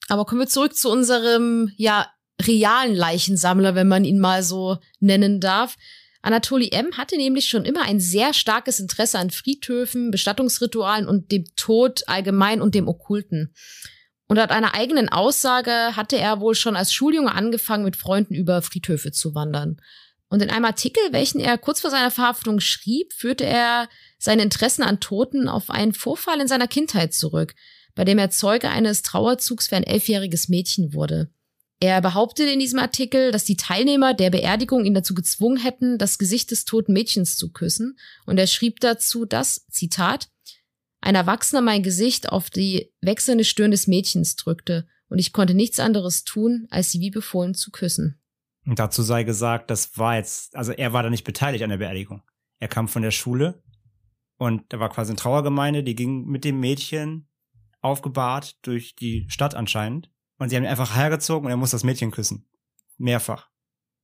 [0.09, 2.07] Aber kommen wir zurück zu unserem, ja,
[2.43, 5.77] realen Leichensammler, wenn man ihn mal so nennen darf.
[6.21, 6.97] Anatoli M.
[6.97, 12.61] hatte nämlich schon immer ein sehr starkes Interesse an Friedhöfen, Bestattungsritualen und dem Tod allgemein
[12.61, 13.55] und dem Okkulten.
[14.27, 18.63] Und laut einer eigenen Aussage hatte er wohl schon als Schuljunge angefangen, mit Freunden über
[18.63, 19.77] Friedhöfe zu wandern.
[20.35, 24.83] Und in einem Artikel, welchen er kurz vor seiner Verhaftung schrieb, führte er seine Interessen
[24.83, 27.55] an Toten auf einen Vorfall in seiner Kindheit zurück,
[27.95, 31.31] bei dem er Zeuge eines Trauerzugs für ein elfjähriges Mädchen wurde.
[31.79, 36.19] Er behauptet in diesem Artikel, dass die Teilnehmer der Beerdigung ihn dazu gezwungen hätten, das
[36.19, 37.97] Gesicht des toten Mädchens zu küssen.
[38.27, 40.31] Und er schrieb dazu, dass, Zitat,
[41.01, 45.79] ein Erwachsener mein Gesicht auf die wechselnde Stirn des Mädchens drückte und ich konnte nichts
[45.79, 48.19] anderes tun, als sie wie befohlen zu küssen.
[48.67, 51.79] Und dazu sei gesagt, das war jetzt, also er war da nicht beteiligt an der
[51.79, 52.23] Beerdigung.
[52.59, 53.63] Er kam von der Schule
[54.37, 57.29] und da war quasi eine Trauergemeinde, die ging mit dem Mädchen
[57.81, 60.11] aufgebahrt durch die Stadt anscheinend.
[60.39, 62.49] Und sie haben ihn einfach hergezogen und er muss das Mädchen küssen.
[62.97, 63.51] Mehrfach.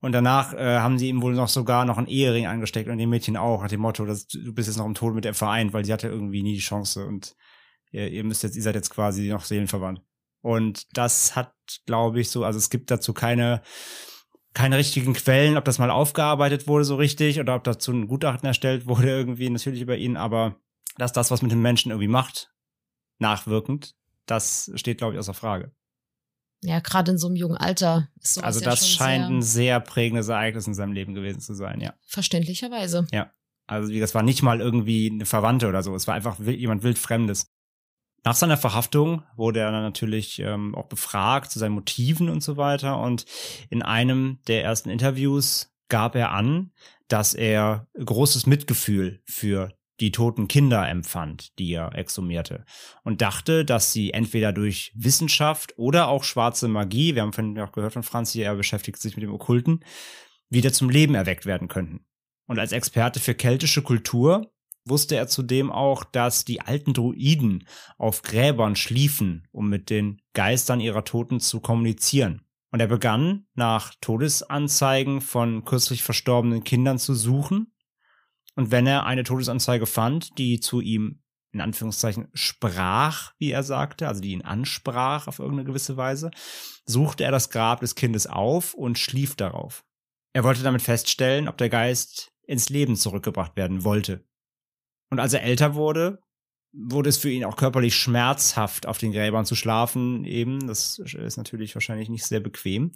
[0.01, 3.11] Und danach äh, haben sie ihm wohl noch sogar noch einen Ehering angesteckt und dem
[3.11, 5.73] Mädchen auch, nach dem Motto, dass du bist jetzt noch im Tod mit der vereint,
[5.73, 7.37] weil sie hatte irgendwie nie die Chance und
[7.90, 10.01] ihr, ihr müsst jetzt, ihr seid jetzt quasi noch seelenverwandt.
[10.40, 11.53] Und das hat,
[11.85, 13.61] glaube ich, so, also es gibt dazu keine,
[14.55, 18.47] keine richtigen Quellen, ob das mal aufgearbeitet wurde so richtig oder ob dazu ein Gutachten
[18.47, 20.57] erstellt wurde irgendwie natürlich über ihn, aber
[20.97, 22.53] dass das, was mit den Menschen irgendwie macht,
[23.19, 23.95] nachwirkend,
[24.27, 25.73] das steht, glaube ich, außer Frage.
[26.63, 29.37] Ja, gerade in so einem jungen Alter ist sowas Also ja das schon scheint sehr
[29.37, 31.95] ein sehr prägendes Ereignis in seinem Leben gewesen zu sein, ja.
[32.07, 33.07] verständlicherweise.
[33.13, 33.33] Ja.
[33.67, 36.59] Also wie das war nicht mal irgendwie eine Verwandte oder so, es war einfach wild,
[36.59, 37.47] jemand wildfremdes.
[38.24, 42.56] Nach seiner Verhaftung wurde er dann natürlich ähm, auch befragt zu seinen Motiven und so
[42.56, 43.00] weiter.
[43.00, 43.24] Und
[43.70, 46.72] in einem der ersten Interviews gab er an,
[47.09, 52.64] dass er großes Mitgefühl für die toten Kinder empfand, die er exhumierte.
[53.04, 57.72] Und dachte, dass sie entweder durch Wissenschaft oder auch schwarze Magie, wir haben vorhin auch
[57.72, 59.85] gehört von Franzi, er beschäftigt sich mit dem Okkulten,
[60.48, 62.06] wieder zum Leben erweckt werden könnten.
[62.46, 64.50] Und als Experte für keltische Kultur
[64.85, 67.66] wusste er zudem auch, dass die alten Druiden
[67.99, 72.43] auf Gräbern schliefen, um mit den Geistern ihrer Toten zu kommunizieren.
[72.73, 77.73] Und er begann, nach Todesanzeigen von kürzlich verstorbenen Kindern zu suchen.
[78.55, 84.07] Und wenn er eine Todesanzeige fand, die zu ihm in Anführungszeichen sprach, wie er sagte,
[84.07, 86.31] also die ihn ansprach auf irgendeine gewisse Weise,
[86.87, 89.85] suchte er das Grab des Kindes auf und schlief darauf.
[90.33, 94.25] Er wollte damit feststellen, ob der Geist ins Leben zurückgebracht werden wollte.
[95.11, 96.23] Und als er älter wurde,
[96.73, 100.66] wurde es für ihn auch körperlich schmerzhaft, auf den Gräbern zu schlafen, eben.
[100.66, 102.92] Das ist natürlich wahrscheinlich nicht sehr bequem.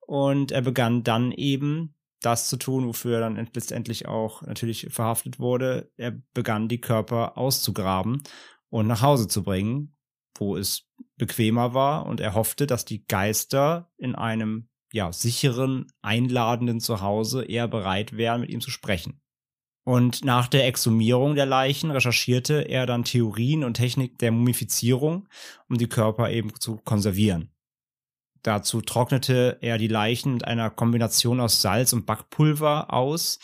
[0.00, 5.38] Und er begann dann eben das zu tun, wofür er dann letztendlich auch natürlich verhaftet
[5.38, 5.90] wurde.
[5.96, 8.22] Er begann die Körper auszugraben
[8.68, 9.96] und nach Hause zu bringen,
[10.36, 16.80] wo es bequemer war und er hoffte, dass die Geister in einem ja sicheren, einladenden
[16.80, 19.20] Zuhause eher bereit wären, mit ihm zu sprechen.
[19.84, 25.28] Und nach der Exhumierung der Leichen recherchierte er dann Theorien und Technik der Mumifizierung,
[25.68, 27.50] um die Körper eben zu konservieren.
[28.42, 33.38] Dazu trocknete er die Leichen mit einer Kombination aus Salz und Backpulver aus,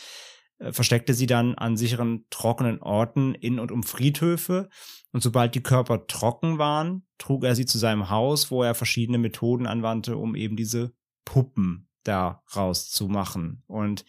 [0.57, 4.69] äh, versteckte sie dann an sicheren trockenen Orten in und um Friedhöfe
[5.11, 9.17] und sobald die Körper trocken waren, trug er sie zu seinem Haus, wo er verschiedene
[9.17, 10.93] Methoden anwandte, um eben diese
[11.25, 13.63] Puppen da rauszumachen.
[13.67, 14.05] Und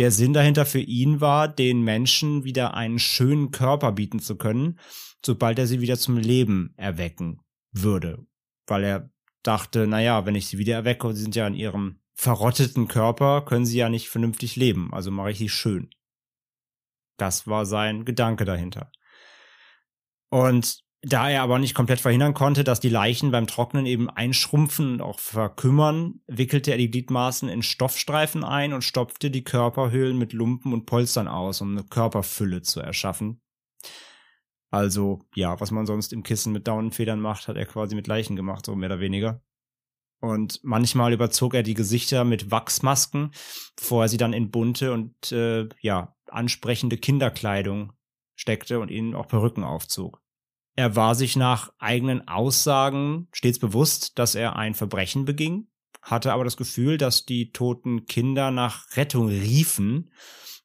[0.00, 4.78] der Sinn dahinter für ihn war, den Menschen wieder einen schönen Körper bieten zu können,
[5.22, 8.24] sobald er sie wieder zum Leben erwecken würde.
[8.66, 9.10] Weil er
[9.42, 13.66] dachte, naja, wenn ich sie wieder erwecke, sie sind ja in ihrem verrotteten Körper, können
[13.66, 15.90] sie ja nicht vernünftig leben, also mache ich sie schön.
[17.18, 18.90] Das war sein Gedanke dahinter.
[20.30, 24.92] Und da er aber nicht komplett verhindern konnte, dass die Leichen beim Trocknen eben einschrumpfen
[24.92, 30.34] und auch verkümmern, wickelte er die Gliedmaßen in Stoffstreifen ein und stopfte die Körperhöhlen mit
[30.34, 33.40] Lumpen und Polstern aus, um eine Körperfülle zu erschaffen.
[34.70, 38.36] Also, ja, was man sonst im Kissen mit Daunenfedern macht, hat er quasi mit Leichen
[38.36, 39.42] gemacht, so mehr oder weniger.
[40.20, 43.32] Und manchmal überzog er die Gesichter mit Wachsmasken,
[43.74, 47.94] bevor er sie dann in bunte und äh, ja, ansprechende Kinderkleidung
[48.36, 50.20] steckte und ihnen auch Perücken aufzog.
[50.76, 55.68] Er war sich nach eigenen Aussagen stets bewusst, dass er ein Verbrechen beging,
[56.02, 60.10] hatte aber das Gefühl, dass die toten Kinder nach Rettung riefen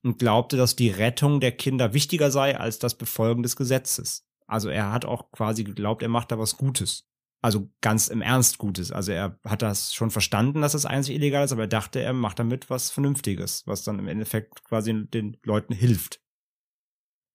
[0.04, 4.26] und glaubte, dass die Rettung der Kinder wichtiger sei als das Befolgen des Gesetzes.
[4.48, 7.08] Also er hat auch quasi geglaubt, er macht da was Gutes.
[7.42, 8.92] Also ganz im Ernst Gutes.
[8.92, 12.14] Also er hat das schon verstanden, dass das einzig illegal ist, aber er dachte, er
[12.14, 16.22] macht damit was Vernünftiges, was dann im Endeffekt quasi den Leuten hilft.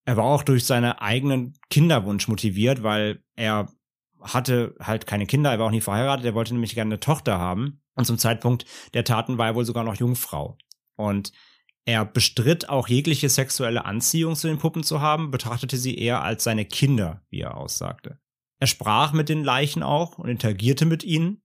[0.04, 3.68] Er war auch durch seinen eigenen Kinderwunsch motiviert, weil er
[4.20, 7.38] hatte halt keine Kinder, er war auch nie verheiratet, er wollte nämlich gerne eine Tochter
[7.38, 7.82] haben.
[7.94, 10.56] Und zum Zeitpunkt der Taten war er wohl sogar noch Jungfrau.
[10.96, 11.32] Und
[11.84, 16.44] er bestritt auch jegliche sexuelle Anziehung zu den Puppen zu haben, betrachtete sie eher als
[16.44, 18.18] seine Kinder, wie er aussagte.
[18.58, 21.42] Er sprach mit den Leichen auch und interagierte mit ihnen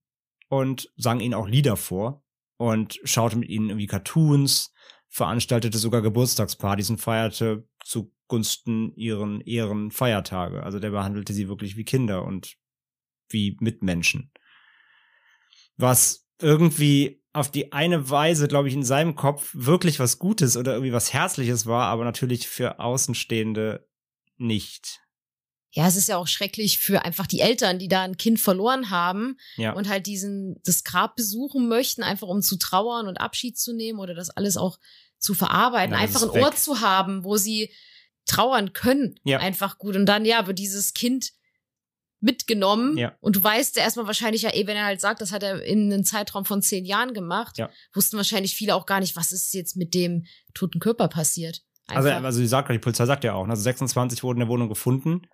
[0.50, 2.24] und sang ihnen auch Lieder vor
[2.58, 4.74] und schaute mit ihnen irgendwie Cartoons,
[5.08, 7.68] veranstaltete sogar Geburtstagspartys und feierte
[8.26, 10.64] zugunsten ihren Ehren Feiertage.
[10.64, 12.56] Also der behandelte sie wirklich wie Kinder und
[13.30, 14.32] wie Mitmenschen.
[15.78, 20.74] Was irgendwie auf die eine Weise, glaube ich, in seinem Kopf wirklich was Gutes oder
[20.74, 23.88] irgendwie was Herzliches war, aber natürlich für Außenstehende
[24.38, 25.02] nicht.
[25.72, 28.90] Ja, es ist ja auch schrecklich für einfach die Eltern, die da ein Kind verloren
[28.90, 29.74] haben Ja.
[29.74, 34.00] und halt diesen, das Grab besuchen möchten, einfach um zu trauern und Abschied zu nehmen
[34.00, 34.80] oder das alles auch
[35.20, 37.70] zu verarbeiten, Ja, einfach einen Ort zu haben, wo sie
[38.26, 39.16] trauern können.
[39.24, 39.40] Ja.
[39.40, 39.96] Einfach gut.
[39.96, 41.32] Und dann, ja, wird dieses Kind
[42.20, 42.98] mitgenommen.
[42.98, 43.16] Ja.
[43.22, 45.62] Und du weißt ja erstmal wahrscheinlich ja eh, wenn er halt sagt, das hat er
[45.64, 47.70] in einem Zeitraum von zehn Jahren gemacht, Ja.
[47.94, 51.62] wussten wahrscheinlich viele auch gar nicht, was ist jetzt mit dem toten Körper passiert.
[51.88, 52.24] Also, Einfach.
[52.24, 54.70] also die, sagt, die Polizei sagt ja auch, ne, also 26 wurden in der Wohnung
[54.70, 55.28] gefunden.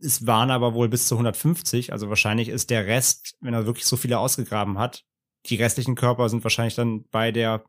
[0.00, 1.92] Es waren aber wohl bis zu 150.
[1.92, 5.04] Also wahrscheinlich ist der Rest, wenn er wirklich so viele ausgegraben hat,
[5.46, 7.64] die restlichen Körper sind wahrscheinlich dann bei der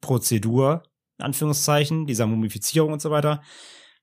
[0.00, 0.82] Prozedur,
[1.18, 3.42] in Anführungszeichen, dieser Mumifizierung und so weiter,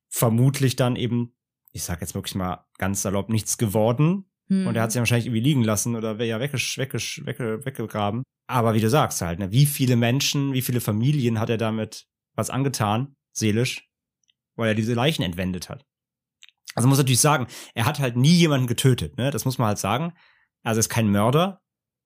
[0.09, 1.35] vermutlich dann eben,
[1.71, 4.29] ich sag jetzt wirklich mal ganz salopp, nichts geworden.
[4.47, 4.67] Hm.
[4.67, 8.23] Und er hat sie wahrscheinlich irgendwie liegen lassen oder ja weggesch weggesch wegge weggegraben.
[8.47, 12.07] Aber wie du sagst halt, ne, wie viele Menschen, wie viele Familien hat er damit
[12.35, 13.87] was angetan, seelisch,
[14.55, 15.85] weil er diese Leichen entwendet hat.
[16.75, 19.31] Also man muss natürlich sagen, er hat halt nie jemanden getötet, ne?
[19.31, 20.13] Das muss man halt sagen.
[20.63, 21.61] Also er ist kein Mörder,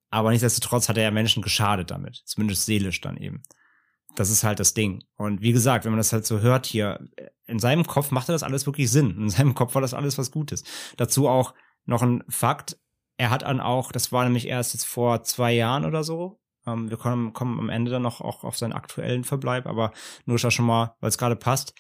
[0.10, 3.44] aber nichtsdestotrotz hat er ja Menschen geschadet damit, zumindest seelisch dann eben.
[4.15, 5.04] Das ist halt das Ding.
[5.15, 7.08] Und wie gesagt, wenn man das halt so hört hier,
[7.47, 9.17] in seinem Kopf machte das alles wirklich Sinn.
[9.17, 10.63] In seinem Kopf war das alles was Gutes.
[10.97, 11.54] Dazu auch
[11.86, 12.78] noch ein Fakt.
[13.17, 16.39] Er hat dann auch, das war nämlich erst jetzt vor zwei Jahren oder so.
[16.65, 19.91] Ähm, wir kommen, kommen am Ende dann noch auch auf seinen aktuellen Verbleib, aber
[20.26, 21.73] nur schon mal, weil es gerade passt.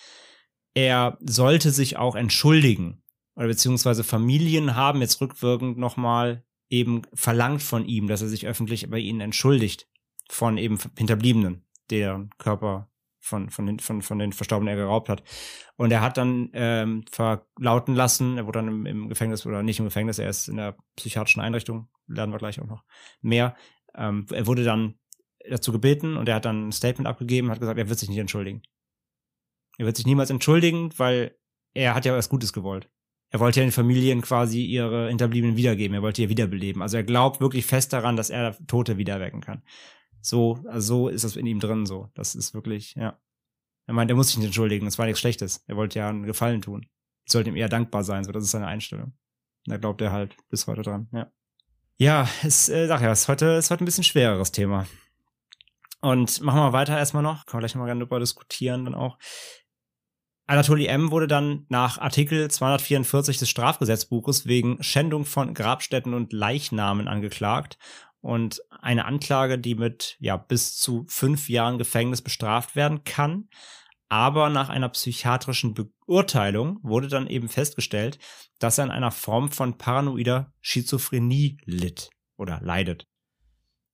[0.73, 3.03] Er sollte sich auch entschuldigen.
[3.35, 8.89] Oder beziehungsweise Familien haben jetzt rückwirkend nochmal eben verlangt von ihm, dass er sich öffentlich
[8.89, 9.87] bei ihnen entschuldigt.
[10.29, 12.89] Von eben Hinterbliebenen, deren Körper
[13.23, 15.23] von, von, den, von, von den Verstorbenen er geraubt hat.
[15.77, 19.79] Und er hat dann ähm, verlauten lassen, er wurde dann im, im Gefängnis oder nicht
[19.79, 22.83] im Gefängnis, er ist in der psychiatrischen Einrichtung, lernen wir gleich auch noch
[23.21, 23.55] mehr.
[23.95, 24.95] Ähm, er wurde dann
[25.49, 28.19] dazu gebeten und er hat dann ein Statement abgegeben, hat gesagt, er wird sich nicht
[28.19, 28.61] entschuldigen.
[29.77, 31.37] Er wird sich niemals entschuldigen, weil
[31.73, 32.89] er hat ja was Gutes gewollt.
[33.29, 36.81] Er wollte ja den Familien quasi ihre Hinterbliebenen wiedergeben, er wollte ihr wiederbeleben.
[36.81, 39.63] Also er glaubt wirklich fest daran, dass er Tote wiederwecken kann.
[40.23, 42.09] So, also so ist das in ihm drin so.
[42.13, 43.19] Das ist wirklich, ja.
[43.85, 45.63] Er meint, er muss sich nicht entschuldigen, es war nichts Schlechtes.
[45.67, 46.85] Er wollte ja einen Gefallen tun.
[47.25, 49.07] Ich sollte ihm eher dankbar sein, so das ist seine Einstellung.
[49.65, 51.29] Und da glaubt er halt bis heute dran, ja.
[51.97, 54.87] Ja, es, äh, sag ja, es ist heute, ist heute ein bisschen schwereres Thema.
[56.01, 57.45] Und machen wir weiter erstmal noch.
[57.45, 59.17] Können wir gleich noch mal gerne darüber diskutieren dann auch.
[60.45, 61.11] Anatoly M.
[61.11, 67.77] wurde dann nach Artikel 244 des Strafgesetzbuches wegen Schändung von Grabstätten und Leichnamen angeklagt
[68.23, 73.49] und eine Anklage, die mit ja bis zu fünf Jahren Gefängnis bestraft werden kann.
[74.07, 78.19] Aber nach einer psychiatrischen Beurteilung wurde dann eben festgestellt,
[78.59, 83.07] dass er an einer Form von paranoider Schizophrenie litt oder leidet.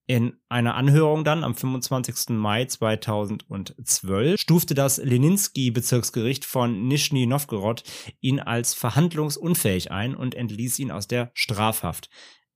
[0.05, 2.29] In einer Anhörung dann am 25.
[2.29, 7.83] Mai 2012 stufte das Leninsky-Bezirksgericht von Nischni Novgorod
[8.19, 12.09] ihn als verhandlungsunfähig ein und entließ ihn aus der Strafhaft.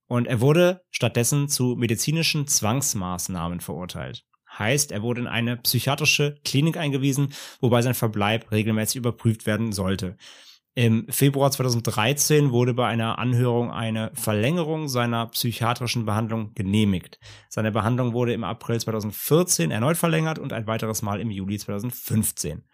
[0.06, 4.24] Und er wurde stattdessen zu medizinischen Zwangsmaßnahmen verurteilt.
[4.58, 10.16] Heißt, er wurde in eine psychiatrische Klinik eingewiesen, wobei sein Verbleib regelmäßig überprüft werden sollte.
[10.76, 17.20] Im Februar 2013 wurde bei einer Anhörung eine Verlängerung seiner psychiatrischen Behandlung genehmigt.
[17.48, 22.64] Seine Behandlung wurde im April 2014 erneut verlängert und ein weiteres Mal im Juli 2015.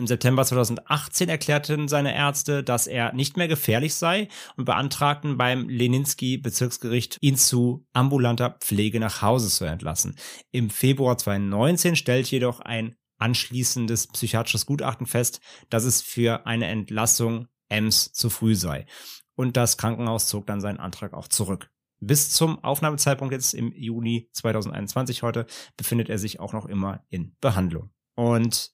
[0.00, 5.68] Im September 2018 erklärten seine Ärzte, dass er nicht mehr gefährlich sei und beantragten beim
[5.68, 10.16] Leninsky-Bezirksgericht, ihn zu ambulanter Pflege nach Hause zu entlassen.
[10.52, 17.48] Im Februar 2019 stellt jedoch ein anschließendes psychiatrisches Gutachten fest, dass es für eine Entlassung
[17.68, 18.86] Ems zu früh sei.
[19.34, 21.70] Und das Krankenhaus zog dann seinen Antrag auch zurück.
[21.98, 25.44] Bis zum Aufnahmezeitpunkt jetzt im Juni 2021 heute
[25.76, 27.90] befindet er sich auch noch immer in Behandlung.
[28.14, 28.72] Und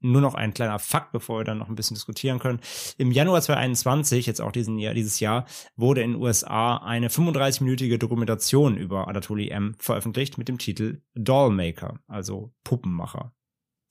[0.00, 2.60] nur noch ein kleiner Fakt, bevor wir dann noch ein bisschen diskutieren können.
[2.98, 7.98] Im Januar 2021, jetzt auch diesen Jahr, dieses Jahr, wurde in den USA eine 35-minütige
[7.98, 9.74] Dokumentation über Anatoly M.
[9.78, 13.34] veröffentlicht mit dem Titel Dollmaker, also Puppenmacher,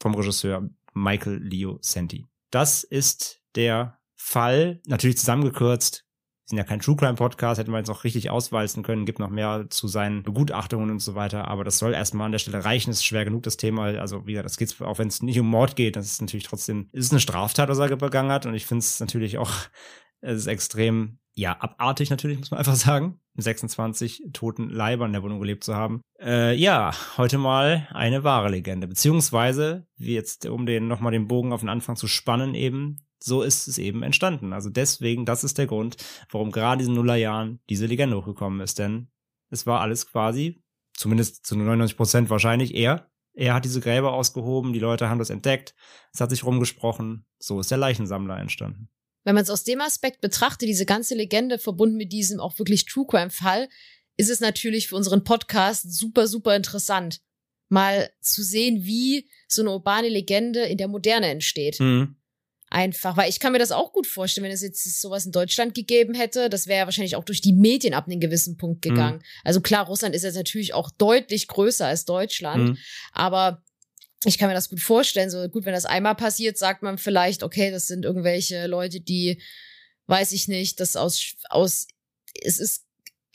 [0.02, 2.26] vom Regisseur Michael Leo Senti.
[2.52, 6.09] Das ist der Fall, natürlich zusammengekürzt,
[6.50, 9.30] sind ja kein True Crime Podcast, hätten wir jetzt noch richtig auswalzen können, gibt noch
[9.30, 12.90] mehr zu seinen Begutachtungen und so weiter, aber das soll erstmal an der Stelle reichen,
[12.90, 15.48] ist schwer genug das Thema, also wie gesagt, das geht's, auch wenn es nicht um
[15.48, 18.66] Mord geht, das ist natürlich trotzdem, ist eine Straftat, was er begangen hat und ich
[18.66, 19.52] finde es natürlich auch,
[20.22, 25.22] es ist extrem, ja, abartig natürlich, muss man einfach sagen, 26 toten Leiber in der
[25.22, 26.02] Wohnung gelebt zu haben.
[26.20, 31.54] Äh, ja, heute mal eine wahre Legende, beziehungsweise, wie jetzt, um den nochmal den Bogen
[31.54, 34.54] auf den Anfang zu spannen eben, so ist es eben entstanden.
[34.54, 35.98] Also deswegen, das ist der Grund,
[36.30, 38.80] warum gerade in diesen Nullerjahren diese Legende hochgekommen ist.
[38.80, 39.08] Denn
[39.50, 40.62] es war alles quasi
[41.00, 43.10] zumindest zu 99 Prozent wahrscheinlich er.
[43.34, 45.74] Er hat diese Gräber ausgehoben, die Leute haben das entdeckt,
[46.14, 47.26] es hat sich rumgesprochen.
[47.40, 48.90] So ist der Leichensammler entstanden.
[49.24, 52.86] Wenn man es aus dem Aspekt betrachtet, diese ganze Legende verbunden mit diesem auch wirklich
[52.86, 53.70] True Crime Fall,
[54.18, 57.22] ist es natürlich für unseren Podcast super, super interessant,
[57.70, 61.80] mal zu sehen, wie so eine urbane Legende in der Moderne entsteht.
[61.80, 62.16] Mhm.
[62.72, 65.74] Einfach, weil ich kann mir das auch gut vorstellen, wenn es jetzt sowas in Deutschland
[65.74, 69.18] gegeben hätte, das wäre ja wahrscheinlich auch durch die Medien ab einem gewissen Punkt gegangen.
[69.18, 69.24] Mhm.
[69.44, 72.78] Also klar, Russland ist jetzt natürlich auch deutlich größer als Deutschland, Mhm.
[73.12, 73.64] aber
[74.26, 75.30] ich kann mir das gut vorstellen.
[75.30, 79.42] So gut, wenn das einmal passiert, sagt man vielleicht, okay, das sind irgendwelche Leute, die,
[80.08, 81.88] weiß ich nicht, das aus, aus,
[82.40, 82.86] es ist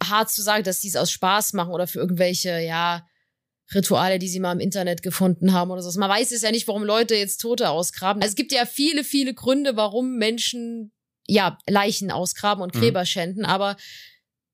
[0.03, 3.07] hart zu sagen, dass die es aus Spaß machen oder für irgendwelche, ja,
[3.73, 5.99] Rituale, die sie mal im Internet gefunden haben oder so.
[5.99, 8.21] Man weiß es ja nicht, warum Leute jetzt Tote ausgraben.
[8.23, 10.93] Also es gibt ja viele, viele Gründe, warum Menschen
[11.27, 12.81] ja Leichen ausgraben und Mhm.
[12.81, 13.45] Gräber schänden.
[13.45, 13.77] Aber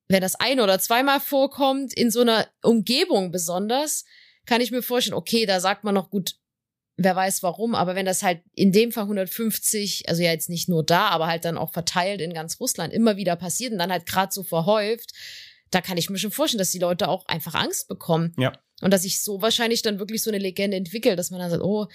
[0.08, 4.04] wenn das ein oder zweimal vorkommt, in so einer Umgebung besonders,
[4.46, 6.36] kann ich mir vorstellen, okay, da sagt man noch gut,
[6.96, 10.68] wer weiß warum, aber wenn das halt in dem Fall 150, also ja jetzt nicht
[10.68, 13.90] nur da, aber halt dann auch verteilt in ganz Russland immer wieder passiert und dann
[13.90, 15.12] halt gerade so verhäuft,
[15.70, 18.32] da kann ich mir schon vorstellen, dass die Leute auch einfach Angst bekommen.
[18.38, 18.52] Ja.
[18.80, 21.62] Und dass sich so wahrscheinlich dann wirklich so eine Legende entwickelt, dass man dann sagt,
[21.62, 21.86] oh,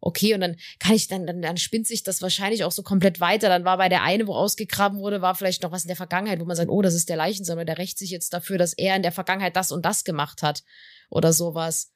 [0.00, 3.20] okay, und dann kann ich dann, dann, dann spinnt sich das wahrscheinlich auch so komplett
[3.20, 3.48] weiter.
[3.48, 6.40] Dann war bei der eine, wo ausgegraben wurde, war vielleicht noch was in der Vergangenheit,
[6.40, 8.94] wo man sagt, oh, das ist der Leichensammler, der rächt sich jetzt dafür, dass er
[8.96, 10.62] in der Vergangenheit das und das gemacht hat
[11.10, 11.92] oder sowas.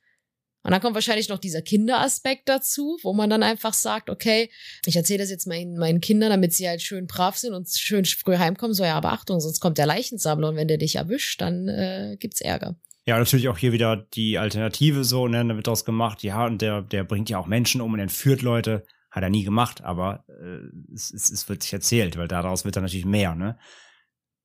[0.63, 4.51] Und dann kommt wahrscheinlich noch dieser Kinderaspekt dazu, wo man dann einfach sagt, okay,
[4.87, 8.05] ich erzähle das jetzt meinen, meinen Kindern, damit sie halt schön brav sind und schön
[8.05, 8.75] früh heimkommen.
[8.75, 12.17] So, ja, aber Achtung, sonst kommt der Leichensammler und wenn der dich erwischt, dann äh,
[12.19, 12.77] gibt's Ärger.
[13.05, 16.63] Ja, natürlich auch hier wieder die Alternative so, ne, da wird daraus gemacht, ja, und
[16.63, 18.85] der, der bringt ja auch Menschen um und entführt Leute.
[19.11, 22.77] Hat er nie gemacht, aber äh, es, es, es wird sich erzählt, weil daraus wird
[22.77, 23.59] dann natürlich mehr, ne?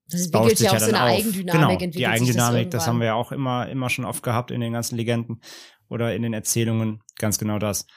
[0.09, 1.09] Das entwickelt ja auch so eine auf.
[1.09, 1.79] Eigendynamik.
[1.79, 2.87] Genau, die Eigendynamik, das, irgendwann.
[2.87, 5.41] haben wir ja auch immer, immer schon oft gehabt in den ganzen Legenden
[5.89, 7.87] oder in den Erzählungen, ganz genau das.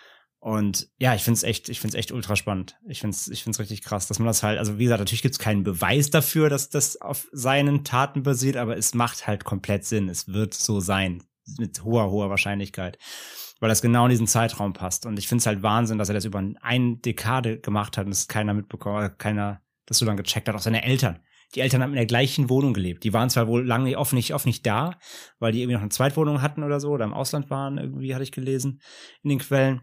[0.40, 2.78] Und ja, ich find's echt, ich find's echt ultra spannend.
[2.88, 5.38] Ich find's, ich find's richtig krass, dass man das halt, also wie gesagt, natürlich gibt's
[5.38, 10.08] keinen Beweis dafür, dass das auf seinen Taten basiert, aber es macht halt komplett Sinn.
[10.08, 11.22] Es wird so sein.
[11.58, 12.96] Mit hoher, hoher Wahrscheinlichkeit.
[13.58, 15.04] Weil das genau in diesen Zeitraum passt.
[15.04, 18.26] Und ich find's halt Wahnsinn, dass er das über eine Dekade gemacht hat und es
[18.26, 21.20] keiner mitbekommen, äh, keiner das so lange gecheckt hat, auch seine Eltern.
[21.54, 23.02] Die Eltern haben in der gleichen Wohnung gelebt.
[23.02, 24.98] Die waren zwar wohl lange oft nicht, oft nicht da,
[25.38, 28.22] weil die irgendwie noch eine Zweitwohnung hatten oder so oder im Ausland waren, irgendwie hatte
[28.22, 28.80] ich gelesen
[29.22, 29.82] in den Quellen.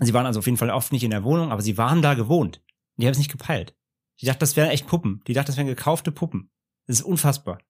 [0.00, 2.14] Sie waren also auf jeden Fall oft nicht in der Wohnung, aber sie waren da
[2.14, 2.62] gewohnt.
[2.96, 3.74] Die haben es nicht gepeilt.
[4.20, 5.22] Die dachten, das wären echt Puppen.
[5.26, 6.50] Die dachten, das wären gekaufte Puppen.
[6.86, 7.60] Das ist unfassbar.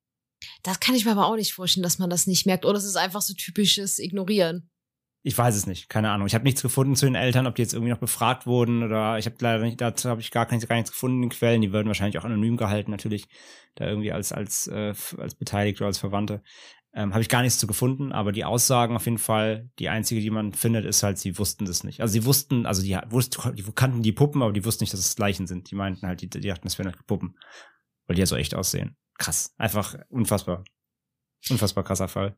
[0.63, 2.65] Das kann ich mir aber auch nicht vorstellen, dass man das nicht merkt.
[2.65, 4.71] Oder es ist einfach so typisches Ignorieren.
[5.27, 6.29] Ich weiß es nicht, keine Ahnung.
[6.29, 9.19] Ich habe nichts gefunden zu den Eltern, ob die jetzt irgendwie noch befragt wurden oder
[9.19, 11.63] ich habe leider nicht, dazu habe ich gar, kein, gar nichts gefunden in den Quellen.
[11.63, 13.27] Die werden wahrscheinlich auch anonym gehalten, natürlich,
[13.75, 16.45] da irgendwie als als äh, als Beteiligte oder als Verwandte.
[16.95, 20.21] Ähm, habe ich gar nichts zu gefunden, aber die Aussagen auf jeden Fall, die einzige,
[20.21, 22.03] die man findet, ist halt, sie wussten das nicht.
[22.03, 25.01] Also sie wussten, also die, wussten, die kannten die Puppen, aber die wussten nicht, dass
[25.01, 25.73] es Leichen sind.
[25.73, 27.37] Die meinten halt, die, die dachten, das wären halt Puppen,
[28.07, 28.97] weil die ja so echt aussehen.
[29.19, 30.63] Krass, einfach unfassbar,
[31.51, 32.37] unfassbar krasser Fall.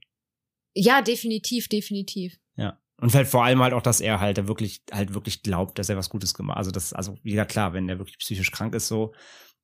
[0.75, 2.39] Ja, definitiv, definitiv.
[2.57, 2.79] Ja.
[3.01, 5.89] Und halt vor allem halt auch, dass er halt da wirklich, halt wirklich glaubt, dass
[5.89, 6.59] er was Gutes gemacht.
[6.59, 9.13] Also das, also wieder klar, wenn der wirklich psychisch krank ist, so,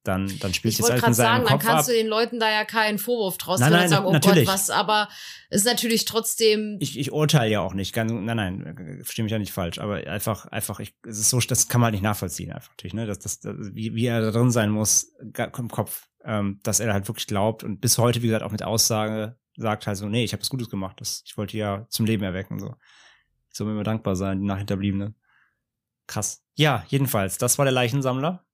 [0.05, 1.95] dann, dann spielt es halt in seinem sagen, dann Kopf kannst ab.
[1.95, 4.45] du den Leuten da ja keinen Vorwurf draus Nein, nein, und sagen, oh natürlich.
[4.45, 5.09] Gott, was, aber
[5.49, 6.77] es ist natürlich trotzdem.
[6.81, 10.07] Ich, ich urteile ja auch nicht, ganz, nein, nein, verstehe mich ja nicht falsch, aber
[10.07, 13.07] einfach, einfach, ich, es ist so, das kann man halt nicht nachvollziehen, einfach natürlich, ne,
[13.07, 16.93] dass das, das wie, wie er da drin sein muss, im Kopf, ähm, dass er
[16.93, 20.25] halt wirklich glaubt und bis heute, wie gesagt, auch mit Aussage sagt halt so, nee,
[20.25, 22.75] ich habe was Gutes gemacht, das, ich wollte ja zum Leben erwecken, so.
[23.51, 25.15] Ich soll mir immer dankbar sein, die Nachhinterbliebenen.
[26.07, 26.45] Krass.
[26.55, 28.45] Ja, jedenfalls, das war der Leichensammler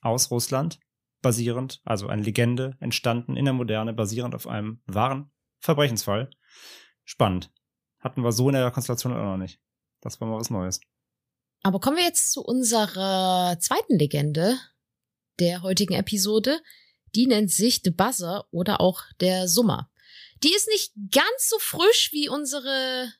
[0.00, 0.80] aus Russland,
[1.22, 6.30] basierend, also eine Legende entstanden in der Moderne, basierend auf einem wahren Verbrechensfall.
[7.04, 7.50] Spannend.
[7.98, 9.58] Hatten wir so in der Konstellation auch noch nicht.
[10.02, 10.80] Das war mal was Neues.
[11.62, 14.58] Aber kommen wir jetzt zu unserer zweiten Legende
[15.40, 16.60] der heutigen Episode.
[17.14, 19.90] Die nennt sich The Buzzer oder auch der Summer.
[20.42, 23.12] Die ist nicht ganz so frisch wie unsere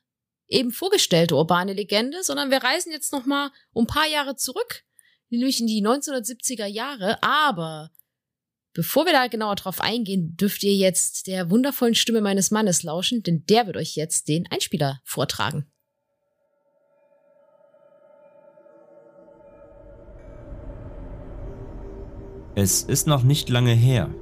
[0.47, 4.83] eben vorgestellte urbane Legende, sondern wir reisen jetzt noch mal um ein paar Jahre zurück,
[5.29, 7.21] nämlich in die 1970er Jahre.
[7.23, 7.91] Aber
[8.73, 13.23] bevor wir da genauer drauf eingehen, dürft ihr jetzt der wundervollen Stimme meines Mannes lauschen,
[13.23, 15.71] denn der wird euch jetzt den Einspieler vortragen.
[22.57, 24.13] Es ist noch nicht lange her.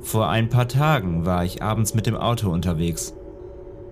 [0.00, 3.14] Vor ein paar Tagen war ich abends mit dem Auto unterwegs.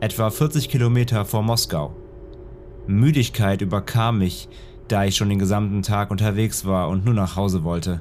[0.01, 1.95] Etwa 40 Kilometer vor Moskau.
[2.87, 4.49] Müdigkeit überkam mich,
[4.89, 8.01] da ich schon den gesamten Tag unterwegs war und nur nach Hause wollte.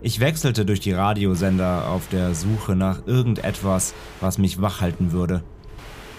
[0.00, 5.44] Ich wechselte durch die Radiosender auf der Suche nach irgendetwas, was mich wachhalten würde.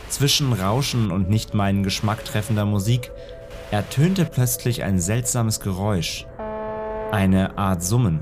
[0.09, 3.11] Zwischen Rauschen und nicht meinen Geschmack treffender Musik
[3.71, 6.27] ertönte plötzlich ein seltsames Geräusch.
[7.11, 8.19] Eine Art Summen.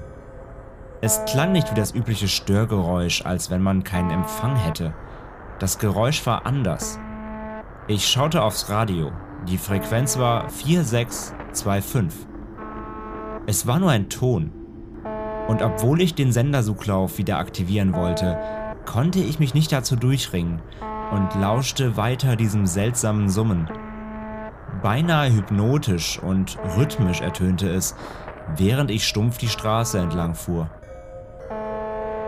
[1.04, 4.94] Es klang nicht wie das übliche Störgeräusch, als wenn man keinen Empfang hätte.
[5.58, 7.00] Das Geräusch war anders.
[7.88, 9.12] Ich schaute aufs Radio.
[9.48, 12.28] Die Frequenz war 4625.
[13.48, 14.52] Es war nur ein Ton.
[15.48, 18.38] Und obwohl ich den Sendersuchlauf wieder aktivieren wollte,
[18.86, 20.62] konnte ich mich nicht dazu durchringen
[21.12, 23.68] und lauschte weiter diesem seltsamen Summen.
[24.84, 27.96] Beinahe hypnotisch und rhythmisch ertönte es,
[28.56, 30.70] während ich stumpf die Straße entlang fuhr.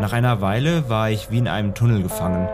[0.04, 2.50] Nach einer Weile war ich wie in einem Tunnel gefangen,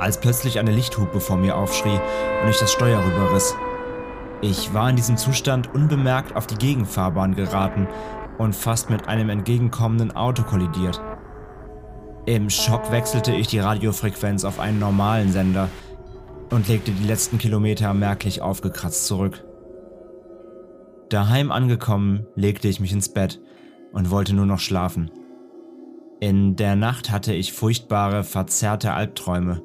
[0.00, 2.00] als plötzlich eine Lichthupe vor mir aufschrie
[2.42, 3.54] und ich das Steuer rüberriss.
[4.40, 7.86] Ich war in diesem Zustand unbemerkt auf die Gegenfahrbahn geraten
[8.38, 11.00] und fast mit einem entgegenkommenden Auto kollidiert.
[12.26, 15.68] Im Schock wechselte ich die Radiofrequenz auf einen normalen Sender
[16.50, 19.44] und legte die letzten Kilometer merklich aufgekratzt zurück.
[21.08, 23.40] Daheim angekommen, legte ich mich ins Bett
[23.92, 25.12] und wollte nur noch schlafen.
[26.24, 29.60] In der Nacht hatte ich furchtbare, verzerrte Albträume.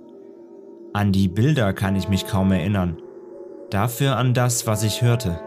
[0.92, 3.02] An die Bilder kann ich mich kaum erinnern.
[3.70, 5.40] Dafür an das, was ich hörte.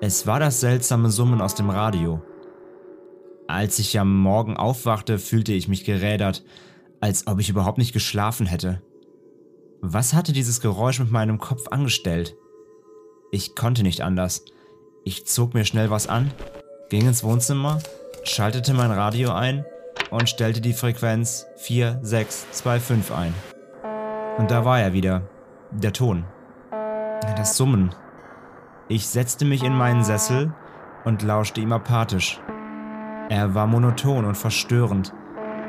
[0.00, 2.22] Es war das seltsame Summen aus dem Radio.
[3.46, 6.42] Als ich am Morgen aufwachte, fühlte ich mich gerädert,
[7.00, 8.82] als ob ich überhaupt nicht geschlafen hätte.
[9.80, 12.34] Was hatte dieses Geräusch mit meinem Kopf angestellt?
[13.30, 14.44] Ich konnte nicht anders.
[15.04, 16.32] Ich zog mir schnell was an,
[16.90, 17.78] ging ins Wohnzimmer,
[18.24, 19.64] schaltete mein Radio ein
[20.10, 23.34] und stellte die Frequenz 4625 ein.
[24.38, 25.22] Und da war er wieder,
[25.70, 26.24] der Ton.
[27.36, 27.94] Das Summen.
[28.88, 30.52] Ich setzte mich in meinen Sessel
[31.04, 32.40] und lauschte ihm apathisch.
[33.28, 35.12] Er war monoton und verstörend,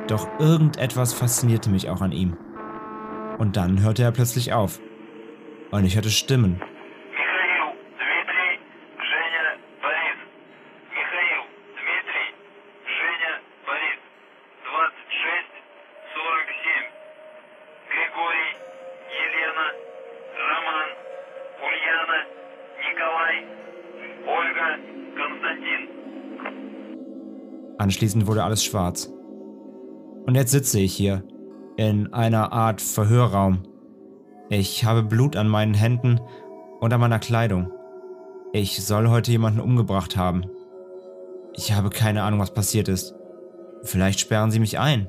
[0.08, 2.38] doch irgendetwas faszinierte mich auch an ihm.
[3.38, 4.80] Und dann hörte er plötzlich auf.
[5.72, 6.62] Und ich hörte Stimmen.
[27.88, 29.14] Anschließend wurde alles schwarz.
[30.26, 31.24] Und jetzt sitze ich hier,
[31.78, 33.64] in einer Art Verhörraum.
[34.50, 36.20] Ich habe Blut an meinen Händen
[36.82, 37.72] und an meiner Kleidung.
[38.52, 40.48] Ich soll heute jemanden umgebracht haben.
[41.56, 43.16] Ich habe keine Ahnung, was passiert ist.
[43.84, 45.08] Vielleicht sperren sie mich ein.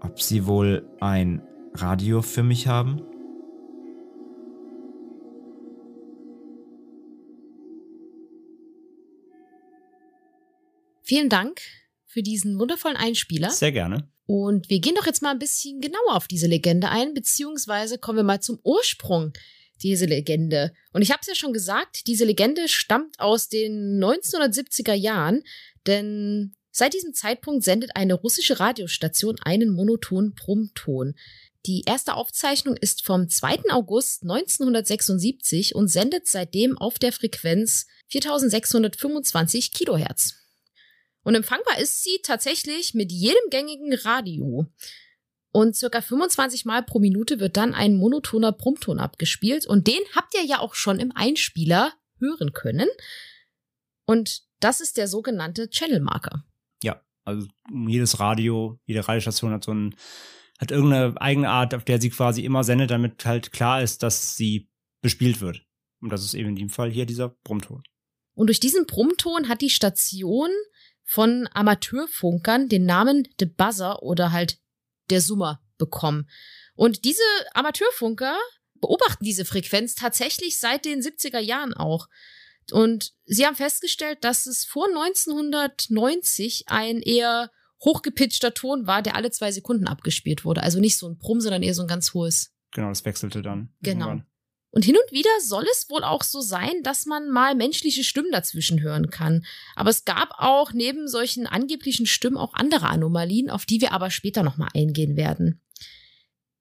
[0.00, 1.42] Ob sie wohl ein
[1.74, 3.02] Radio für mich haben?
[11.02, 11.60] Vielen Dank
[12.10, 13.50] für diesen wundervollen Einspieler.
[13.50, 14.08] Sehr gerne.
[14.26, 18.18] Und wir gehen doch jetzt mal ein bisschen genauer auf diese Legende ein, beziehungsweise kommen
[18.18, 19.32] wir mal zum Ursprung
[19.82, 20.72] dieser Legende.
[20.92, 25.42] Und ich habe es ja schon gesagt, diese Legende stammt aus den 1970er Jahren,
[25.86, 31.14] denn seit diesem Zeitpunkt sendet eine russische Radiostation einen monotonen Brummton.
[31.66, 33.70] Die erste Aufzeichnung ist vom 2.
[33.70, 40.39] August 1976 und sendet seitdem auf der Frequenz 4625 Kilohertz.
[41.22, 44.66] Und empfangbar ist sie tatsächlich mit jedem gängigen Radio.
[45.52, 49.66] Und circa 25 Mal pro Minute wird dann ein monotoner Brummton abgespielt.
[49.66, 52.88] Und den habt ihr ja auch schon im Einspieler hören können.
[54.06, 56.44] Und das ist der sogenannte Channel Marker.
[56.82, 57.48] Ja, also
[57.86, 59.96] jedes Radio, jede Radiostation hat so ein,
[60.58, 64.36] hat irgendeine eigene Art, auf der sie quasi immer sendet, damit halt klar ist, dass
[64.36, 64.68] sie
[65.02, 65.62] bespielt wird.
[66.00, 67.82] Und das ist eben in dem Fall hier dieser Brummton.
[68.34, 70.50] Und durch diesen Brummton hat die Station
[71.10, 74.60] von Amateurfunkern den Namen The Buzzer oder halt
[75.10, 76.30] der Summer bekommen.
[76.76, 78.38] Und diese Amateurfunker
[78.80, 82.06] beobachten diese Frequenz tatsächlich seit den 70er Jahren auch.
[82.70, 87.50] Und sie haben festgestellt, dass es vor 1990 ein eher
[87.84, 90.62] hochgepitchter Ton war, der alle zwei Sekunden abgespielt wurde.
[90.62, 92.54] Also nicht so ein Brumm, sondern eher so ein ganz hohes.
[92.70, 93.74] Genau, das wechselte dann.
[93.82, 94.06] Genau.
[94.06, 94.29] irgendwann.
[94.72, 98.30] Und hin und wieder soll es wohl auch so sein, dass man mal menschliche Stimmen
[98.30, 99.44] dazwischen hören kann.
[99.74, 104.10] Aber es gab auch neben solchen angeblichen Stimmen auch andere Anomalien, auf die wir aber
[104.10, 105.60] später nochmal eingehen werden.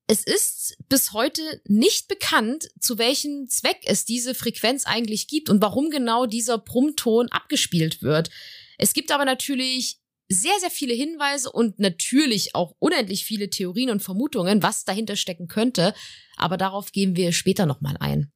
[0.07, 5.61] Es ist bis heute nicht bekannt, zu welchem Zweck es diese Frequenz eigentlich gibt und
[5.61, 8.31] warum genau dieser Brummton abgespielt wird.
[8.79, 9.98] Es gibt aber natürlich
[10.29, 15.47] sehr, sehr viele Hinweise und natürlich auch unendlich viele Theorien und Vermutungen, was dahinter stecken
[15.47, 15.93] könnte.
[16.37, 18.31] Aber darauf gehen wir später nochmal ein.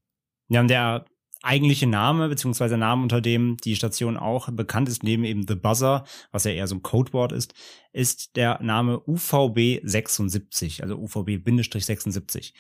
[0.49, 1.05] Ja, und der
[1.43, 6.05] eigentliche Name, beziehungsweise Name, unter dem die Station auch bekannt ist, neben eben The Buzzer,
[6.31, 7.53] was ja eher so ein Codewort ist,
[7.91, 12.53] ist der Name UVB 76, also UVB-76.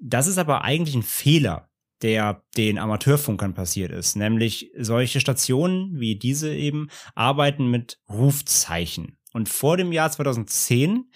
[0.00, 1.69] Das ist aber eigentlich ein Fehler,
[2.02, 4.16] der den Amateurfunkern passiert ist.
[4.16, 9.18] Nämlich solche Stationen wie diese eben arbeiten mit Rufzeichen.
[9.32, 11.10] Und vor dem Jahr 2010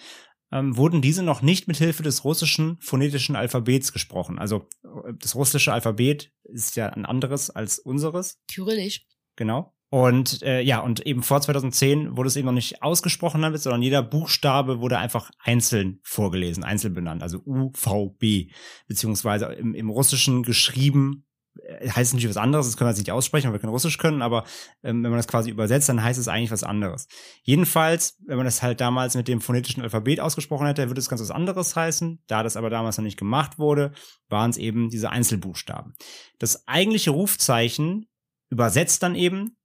[0.51, 4.39] ähm, wurden diese noch nicht mit Hilfe des russischen phonetischen Alphabets gesprochen.
[4.39, 8.39] Also äh, das russische Alphabet ist ja ein anderes als unseres.
[8.47, 9.05] Kyrillisch.
[9.35, 9.74] Genau.
[9.95, 13.81] Und äh, ja, und eben vor 2010 wurde es eben noch nicht ausgesprochen damit, sondern
[13.81, 18.49] jeder Buchstabe wurde einfach einzeln vorgelesen, einzeln benannt, also U, V, B,
[18.89, 21.25] beziehungsweise im, im Russischen geschrieben,
[21.63, 23.97] äh, heißt natürlich was anderes, das können wir jetzt nicht aussprechen, weil wir kein Russisch
[23.97, 24.43] können, aber
[24.83, 27.07] ähm, wenn man das quasi übersetzt, dann heißt es eigentlich was anderes.
[27.43, 31.21] Jedenfalls, wenn man das halt damals mit dem phonetischen Alphabet ausgesprochen hätte, würde es ganz
[31.21, 32.21] was anderes heißen.
[32.27, 33.93] Da das aber damals noch nicht gemacht wurde,
[34.27, 35.93] waren es eben diese Einzelbuchstaben.
[36.37, 38.07] Das eigentliche Rufzeichen
[38.49, 39.55] übersetzt dann eben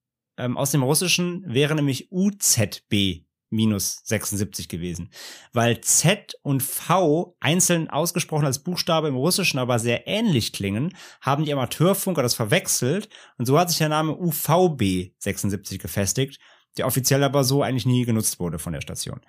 [0.41, 5.11] ähm, aus dem Russischen wäre nämlich UZB minus 76 gewesen.
[5.53, 11.45] Weil Z und V einzeln ausgesprochen als Buchstabe im Russischen aber sehr ähnlich klingen, haben
[11.45, 16.41] die Amateurfunker das verwechselt und so hat sich der Name UVB 76 gefestigt,
[16.79, 19.21] der offiziell aber so eigentlich nie genutzt wurde von der Station.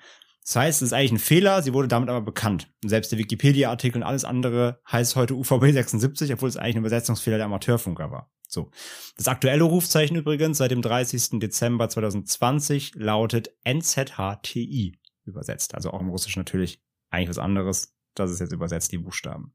[0.43, 2.67] Das heißt, es ist eigentlich ein Fehler, sie wurde damit aber bekannt.
[2.83, 6.79] Und selbst der Wikipedia-Artikel und alles andere heißt heute UVB 76, obwohl es eigentlich ein
[6.79, 8.31] Übersetzungsfehler der Amateurfunker war.
[8.51, 8.69] So.
[9.17, 11.39] Das aktuelle Rufzeichen übrigens seit dem 30.
[11.39, 15.73] Dezember 2020 lautet NZHTI übersetzt.
[15.73, 17.93] Also auch im Russischen natürlich eigentlich was anderes.
[18.13, 19.53] Das ist jetzt übersetzt, die Buchstaben.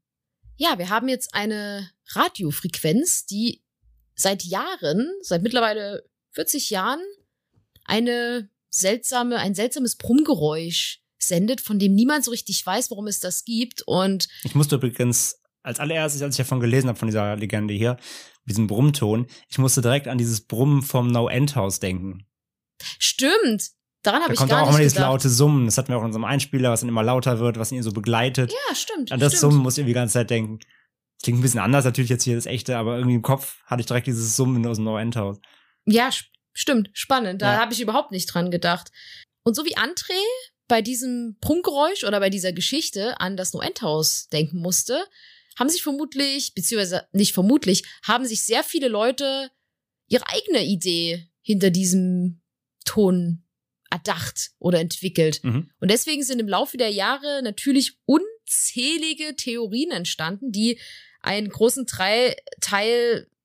[0.55, 3.63] Ja, wir haben jetzt eine Radiofrequenz, die
[4.15, 7.01] seit Jahren, seit mittlerweile 40 Jahren,
[7.85, 13.45] eine seltsame, ein seltsames Brummgeräusch sendet, von dem niemand so richtig weiß, warum es das
[13.45, 13.83] gibt.
[13.85, 17.97] Und Ich musste übrigens als allererstes, als ich davon gelesen habe, von dieser Legende hier,
[18.49, 22.25] diesem Brummton, ich musste direkt an dieses Brummen vom No End House denken.
[22.99, 23.69] stimmt,
[24.03, 25.09] daran Da habe ich kommt gar auch nicht immer dieses gedacht.
[25.11, 25.65] laute Summen.
[25.65, 27.91] Das hatten wir auch in unserem Einspieler, was dann immer lauter wird, was ihn so
[27.91, 28.51] begleitet.
[28.69, 29.11] ja, stimmt.
[29.11, 29.41] An das stimmt.
[29.51, 30.59] Summen muss ich die ganze Zeit denken.
[31.23, 33.87] Klingt ein bisschen anders natürlich jetzt hier das echte, aber irgendwie im Kopf hatte ich
[33.87, 35.39] direkt dieses Summen aus dem No End House.
[35.85, 36.09] Ja,
[36.53, 37.41] stimmt, spannend.
[37.41, 37.59] Da Ja.
[37.59, 38.91] habe ich überhaupt nicht dran gedacht.
[39.43, 40.13] Und so wie André
[40.67, 45.05] bei diesem Prunkgeräusch oder bei dieser Geschichte an das No-End-Haus denken musste,
[45.57, 49.49] haben sich vermutlich, beziehungsweise nicht vermutlich, haben sich sehr viele Leute
[50.07, 52.41] ihre eigene Idee hinter diesem
[52.85, 53.43] Ton
[53.89, 55.43] erdacht oder entwickelt.
[55.43, 55.69] Mhm.
[55.79, 60.79] Und deswegen sind im Laufe der Jahre natürlich unzählige Theorien entstanden, die
[61.21, 62.35] einen großen Teil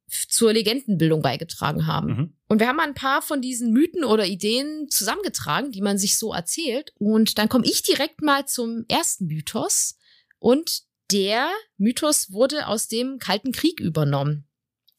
[0.08, 2.08] f- zur Legendenbildung beigetragen haben.
[2.08, 2.36] Mhm.
[2.48, 6.32] Und wir haben ein paar von diesen Mythen oder Ideen zusammengetragen, die man sich so
[6.32, 6.92] erzählt.
[6.98, 9.96] Und dann komme ich direkt mal zum ersten Mythos.
[10.38, 10.82] Und
[11.12, 14.48] der Mythos wurde aus dem Kalten Krieg übernommen.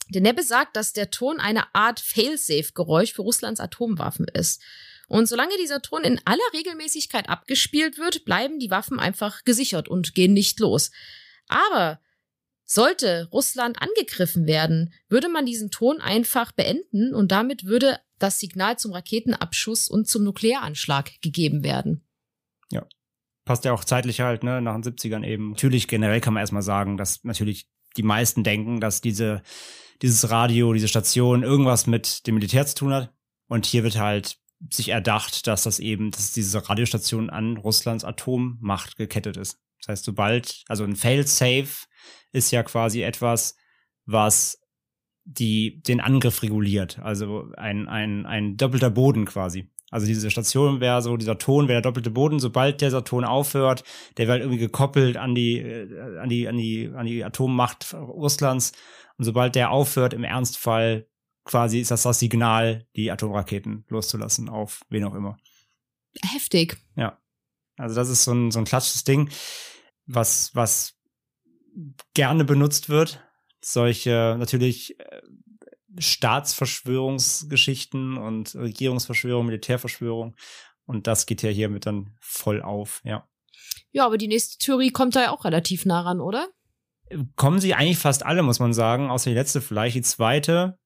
[0.09, 4.61] Denn der besagt, dass der Ton eine Art Failsafe-Geräusch für Russlands Atomwaffen ist.
[5.07, 10.13] Und solange dieser Ton in aller Regelmäßigkeit abgespielt wird, bleiben die Waffen einfach gesichert und
[10.13, 10.91] gehen nicht los.
[11.47, 11.99] Aber
[12.65, 18.77] sollte Russland angegriffen werden, würde man diesen Ton einfach beenden und damit würde das Signal
[18.77, 22.07] zum Raketenabschuss und zum Nuklearanschlag gegeben werden.
[23.45, 25.51] Passt ja auch zeitlich halt, ne, nach den 70ern eben.
[25.51, 27.67] Natürlich generell kann man erstmal sagen, dass natürlich
[27.97, 29.43] die meisten denken, dass diese,
[30.01, 33.13] dieses Radio, diese Station irgendwas mit dem Militär zu tun hat.
[33.47, 34.37] Und hier wird halt
[34.71, 39.59] sich erdacht, dass das eben, dass diese Radiostation an Russlands Atommacht gekettet ist.
[39.79, 41.87] Das heißt, sobald, also ein Fail-Safe
[42.31, 43.57] ist ja quasi etwas,
[44.05, 44.61] was
[45.25, 46.99] die, den Angriff reguliert.
[46.99, 49.69] Also ein, ein, ein doppelter Boden quasi.
[49.93, 52.39] Also diese Station wäre so, dieser Ton wäre der doppelte Boden.
[52.39, 53.83] Sobald dieser Ton aufhört,
[54.17, 57.93] der wäre halt irgendwie gekoppelt an die, äh, an die, an die, an die Atommacht
[57.93, 58.71] Russlands.
[59.19, 61.07] Und sobald der aufhört, im Ernstfall
[61.45, 65.37] quasi ist das das Signal, die Atomraketen loszulassen auf wen auch immer.
[66.23, 66.77] Heftig.
[66.95, 67.19] Ja.
[67.77, 69.29] Also das ist so ein, so ein klassisches Ding,
[70.07, 70.97] was, was
[72.15, 73.23] gerne benutzt wird.
[73.61, 75.12] Solche natürlich äh,
[75.97, 80.35] Staatsverschwörungsgeschichten und Regierungsverschwörung, Militärverschwörung.
[80.85, 83.27] Und das geht ja hiermit dann voll auf, ja.
[83.91, 86.49] Ja, aber die nächste Theorie kommt da ja auch relativ nah ran, oder?
[87.35, 89.95] Kommen sie eigentlich fast alle, muss man sagen, außer die letzte vielleicht.
[89.95, 90.79] Die zweite,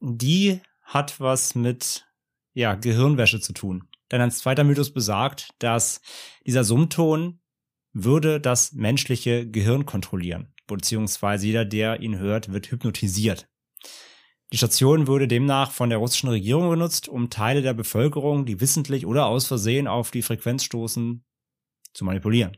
[0.00, 2.06] die hat was mit,
[2.52, 3.88] ja, Gehirnwäsche zu tun.
[4.10, 6.00] Denn ein zweiter Mythos besagt, dass
[6.44, 7.40] dieser Summton
[7.92, 10.52] würde das menschliche Gehirn kontrollieren.
[10.66, 13.48] Beziehungsweise jeder, der ihn hört, wird hypnotisiert.
[14.52, 19.06] Die Station würde demnach von der russischen Regierung genutzt, um Teile der Bevölkerung, die wissentlich
[19.06, 21.24] oder aus Versehen auf die Frequenz stoßen,
[21.92, 22.56] zu manipulieren.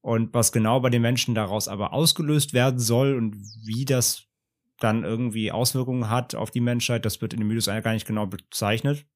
[0.00, 4.24] Und was genau bei den Menschen daraus aber ausgelöst werden soll und wie das
[4.78, 8.06] dann irgendwie Auswirkungen hat auf die Menschheit, das wird in dem Mythos eigentlich gar nicht
[8.06, 9.06] genau bezeichnet.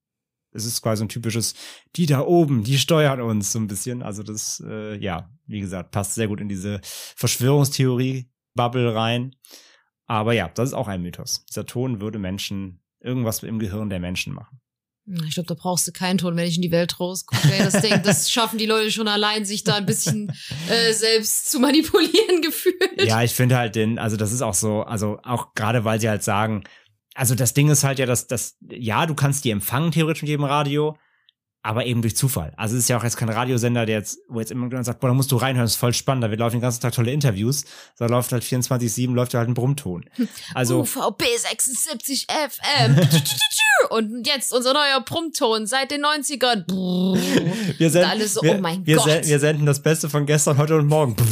[0.53, 1.55] es ist quasi ein typisches,
[1.97, 4.03] die da oben, die steuern uns so ein bisschen.
[4.03, 9.34] Also das, äh, ja, wie gesagt, passt sehr gut in diese Verschwörungstheorie-Bubble rein.
[10.07, 11.44] Aber ja, das ist auch ein Mythos.
[11.46, 14.61] Dieser Ton würde Menschen irgendwas im Gehirn der Menschen machen.
[15.28, 17.48] Ich glaube, da brauchst du keinen Ton, wenn ich in die Welt rausgucke.
[17.52, 20.32] Ey, Das, Ding, das schaffen die Leute schon allein, sich da ein bisschen
[20.68, 23.04] äh, selbst zu manipulieren gefühlt.
[23.04, 26.09] Ja, ich finde halt den, also das ist auch so, also auch gerade weil sie
[26.09, 26.64] halt sagen,
[27.14, 30.28] also das Ding ist halt ja, dass das, ja, du kannst die empfangen theoretisch mit
[30.28, 30.98] jedem Radio,
[31.67, 32.53] aber eben durch Zufall.
[32.57, 35.09] Also es ist ja auch jetzt kein Radiosender, der jetzt, wo jetzt immer sagt, boah,
[35.09, 37.64] da musst du reinhören, das ist voll spannend, da laufen den ganzen Tag tolle Interviews.
[37.99, 40.05] Da läuft halt 24-7, läuft da halt ein Brummton.
[40.55, 42.97] Also, UVB 76 FM.
[43.91, 46.64] Und jetzt unser neuer Brummton seit den 90ern.
[47.79, 49.05] wir senden, alles so, wir, oh mein wir, Gott.
[49.07, 51.14] sen- wir senden das Beste von gestern, heute und morgen.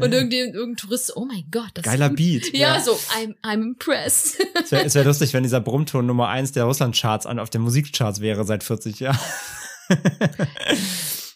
[0.00, 2.16] Und irgendein, irgendein Tourist, oh mein Gott, das Geiler ist gut.
[2.16, 2.54] Beat.
[2.56, 4.38] Ja, so, I'm, I'm impressed.
[4.64, 8.20] Es wäre wär lustig, wenn dieser Brummton Nummer eins der Russland-Charts an, auf den Musikcharts
[8.20, 9.18] wäre seit 40 Jahren.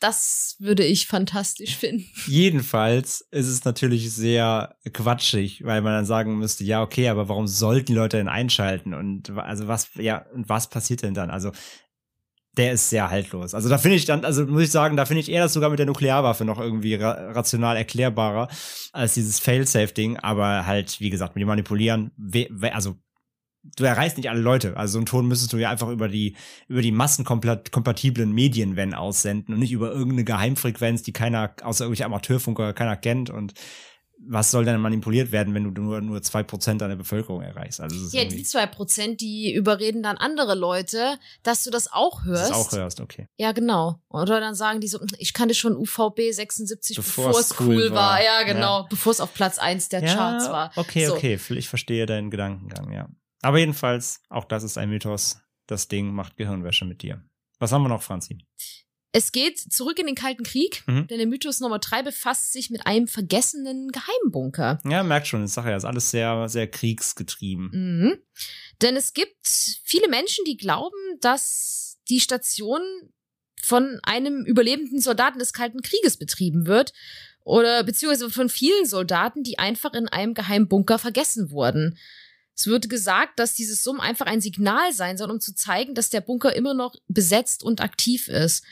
[0.07, 2.07] Das würde ich fantastisch finden.
[2.29, 7.49] Jedenfalls ist es natürlich sehr quatschig, weil man dann sagen müsste, ja, okay, aber warum
[7.49, 8.95] sollten die Leute denn einschalten?
[8.95, 11.29] Und also was, ja, und was passiert denn dann?
[11.31, 11.51] Also,
[12.57, 13.53] der ist sehr haltlos.
[13.53, 15.71] Also da finde ich dann, also muss ich sagen, da finde ich eher das sogar
[15.71, 18.47] mit der Nuklearwaffe noch irgendwie ra rational erklärbarer
[18.93, 20.19] als dieses Fail-Safe-Ding.
[20.19, 22.13] Aber halt, wie gesagt, mit dem Manipulieren,
[22.73, 22.97] also
[23.77, 24.77] du erreichst nicht alle Leute.
[24.77, 26.37] Also so einen Ton müsstest du ja einfach über die,
[26.69, 32.07] über die massenkompatiblen Medien, wenn, aussenden und nicht über irgendeine Geheimfrequenz, die keiner, außer irgendwelche
[32.07, 33.55] Amateurfunker, keiner kennt und
[34.19, 37.81] was soll denn manipuliert werden, wenn du nur, nur zwei Prozent der Bevölkerung erreichst?
[37.81, 42.27] Also, Ja, die zwei Prozent, die überreden dann andere Leute, dass du das auch dass
[42.27, 42.51] hörst.
[42.51, 43.29] du es auch hörst, okay.
[43.37, 44.01] Ja, genau.
[44.09, 47.91] Oder dann sagen die so, ich kannte schon UVB 76, Bevor bevor es cool cool
[47.91, 48.15] war.
[48.15, 48.25] war.
[48.25, 48.87] Ja, genau.
[48.89, 50.73] Bevor es auf Platz eins der Charts war.
[50.77, 51.15] Okay, so.
[51.15, 53.09] okay, ich verstehe deinen Gedankengang, ja.
[53.47, 55.39] Aber jedenfalls, auch das ist ein Mythos.
[55.69, 57.23] Das Ding macht Gehirnwäsche mit dir.
[57.61, 58.39] Was haben wir noch, Franzi?
[59.13, 61.07] Es geht zurück in den Kalten Krieg, Mhm.
[61.07, 64.81] denn der Mythos Nummer drei befasst sich mit einem vergessenen Geheimbunker.
[64.85, 67.71] Ja, merkt schon, ich sage ja, ist alles sehr, sehr kriegsgetrieben.
[67.73, 68.19] Mhm.
[68.83, 69.47] Denn es gibt
[69.85, 72.81] viele Menschen, die glauben, dass die Station
[73.63, 76.93] von einem überlebenden Soldaten des Kalten Krieges betrieben wird
[77.45, 81.97] oder beziehungsweise von vielen Soldaten, die einfach in einem Geheimbunker vergessen wurden.
[82.57, 86.09] Es wird gesagt, dass dieses Summ einfach ein Signal sein soll, um zu zeigen, dass
[86.09, 88.65] der Bunker immer noch besetzt und aktiv ist.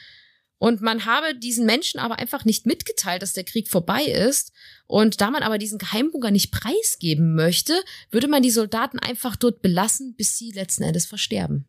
[0.57, 4.53] Und man habe diesen Menschen aber einfach nicht mitgeteilt, dass der Krieg vorbei ist.
[4.87, 7.75] Und da man aber diesen Geheimbunker nicht preisgeben möchte,
[8.11, 11.69] würde man die Soldaten einfach dort belassen, bis sie letzten Endes versterben.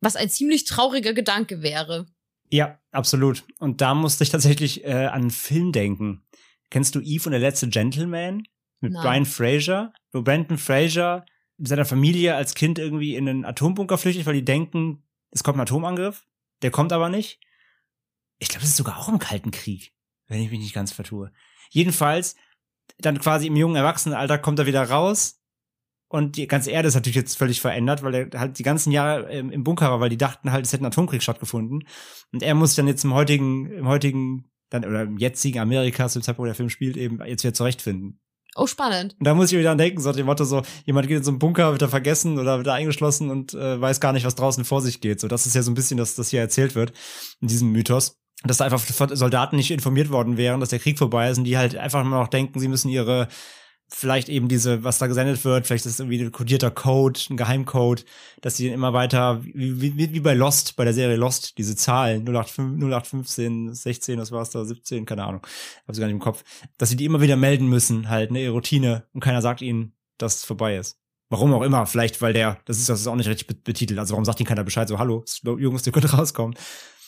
[0.00, 2.06] Was ein ziemlich trauriger Gedanke wäre.
[2.50, 3.42] Ja, absolut.
[3.58, 6.22] Und da musste ich tatsächlich äh, an einen Film denken.
[6.70, 8.44] Kennst du Eve und der letzte Gentleman?
[8.80, 9.02] Mit Nein.
[9.02, 9.92] Brian Fraser?
[10.12, 11.24] Wo Brandon Fraser
[11.62, 15.62] seiner Familie als Kind irgendwie in einen Atombunker flüchtet, weil die denken, es kommt ein
[15.62, 16.26] Atomangriff.
[16.62, 17.40] Der kommt aber nicht.
[18.38, 19.92] Ich glaube, das ist sogar auch im Kalten Krieg,
[20.28, 21.32] wenn ich mich nicht ganz vertue.
[21.70, 22.36] Jedenfalls,
[22.98, 25.40] dann quasi im jungen Erwachsenenalter kommt er wieder raus.
[26.08, 29.30] Und die ganze Erde ist natürlich jetzt völlig verändert, weil er halt die ganzen Jahre
[29.30, 31.86] ähm, im Bunker war, weil die dachten halt, es hätte ein Atomkrieg stattgefunden.
[32.32, 36.18] Und er muss dann jetzt im heutigen, im heutigen, dann, oder im jetzigen Amerika, zu
[36.18, 38.18] dem Zeitpunkt, wo der Film spielt, eben jetzt wieder zurechtfinden.
[38.56, 39.14] Oh, spannend.
[39.18, 41.38] Und da muss ich wieder denken, so dem Motto so, jemand geht in so einen
[41.38, 44.64] Bunker, wird da vergessen oder wird da eingeschlossen und äh, weiß gar nicht, was draußen
[44.64, 45.20] vor sich geht.
[45.20, 46.92] So, das ist ja so ein bisschen, dass das hier erzählt wird,
[47.40, 48.16] in diesem Mythos.
[48.42, 48.80] Dass da einfach
[49.12, 52.18] Soldaten nicht informiert worden wären, dass der Krieg vorbei ist und die halt einfach nur
[52.18, 53.28] noch denken, sie müssen ihre,
[53.92, 57.36] vielleicht eben diese, was da gesendet wird, vielleicht ist es irgendwie ein kodierter Code, ein
[57.36, 58.04] Geheimcode,
[58.40, 62.22] dass sie immer weiter, wie, wie, wie bei Lost, bei der Serie Lost, diese Zahlen,
[62.24, 65.46] 0815, 0815, 16, was war's da, 17, keine Ahnung,
[65.86, 66.44] hab's gar nicht im Kopf,
[66.78, 69.92] dass sie die immer wieder melden müssen, halt, ne, ihre Routine, und keiner sagt ihnen,
[70.18, 70.96] dass es vorbei ist.
[71.28, 73.98] Warum auch immer, vielleicht, weil der, das ist, das ist auch nicht richtig bet- betitelt,
[73.98, 76.56] also warum sagt ihnen keiner Bescheid, so, hallo, Jungs, ihr könnt rauskommen.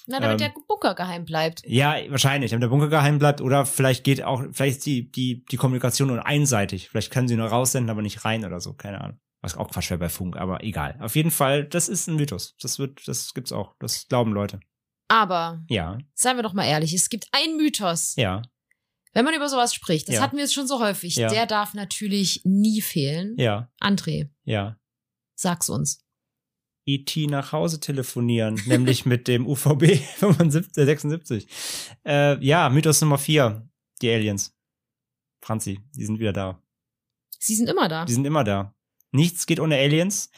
[0.06, 1.62] Na, damit Ähm, der Bunker geheim bleibt.
[1.66, 5.44] Ja, wahrscheinlich, damit der Bunker geheim bleibt oder vielleicht geht auch, vielleicht ist die, die,
[5.44, 6.88] die Kommunikation nur einseitig.
[6.88, 9.18] Vielleicht können sie nur raussenden, aber nicht rein oder so, keine Ahnung.
[9.42, 10.96] Was auch Quatsch wäre bei Funk, aber egal.
[11.00, 12.56] Auf jeden Fall, das ist ein Mythos.
[12.60, 13.74] Das wird, das gibt's auch.
[13.80, 14.60] Das glauben Leute.
[15.08, 18.14] Aber, Ja, seien wir doch mal ehrlich, es gibt einen Mythos.
[18.16, 18.42] ja,
[19.14, 20.22] Wenn man über sowas spricht, das Ja.
[20.22, 21.28] hatten wir jetzt schon so häufig, Ja.
[21.28, 23.34] der darf natürlich nie fehlen.
[23.36, 24.76] ja, André, ja.
[25.34, 26.01] sag's uns.
[26.84, 27.26] E.T.
[27.26, 31.46] nach Hause telefonieren, nämlich mit dem UVB 75, äh, 76.
[32.04, 33.68] Äh, ja, Mythos Nummer 4,
[34.00, 34.54] die Aliens.
[35.40, 36.62] Franzi, die sind wieder da.
[37.38, 38.04] Sie sind immer da.
[38.04, 38.74] Die sind immer da.
[39.10, 40.30] Nichts geht ohne Aliens.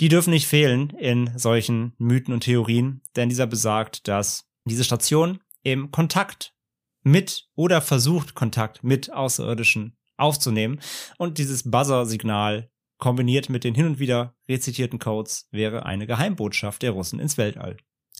[0.00, 5.40] Die dürfen nicht fehlen in solchen Mythen und Theorien, denn dieser besagt, dass diese Station
[5.62, 6.54] im Kontakt
[7.02, 10.80] mit oder versucht Kontakt mit Außerirdischen aufzunehmen
[11.18, 12.70] und dieses Buzzer-Signal
[13.02, 17.76] kombiniert mit den hin und wieder rezitierten Codes wäre eine Geheimbotschaft der Russen ins Weltall.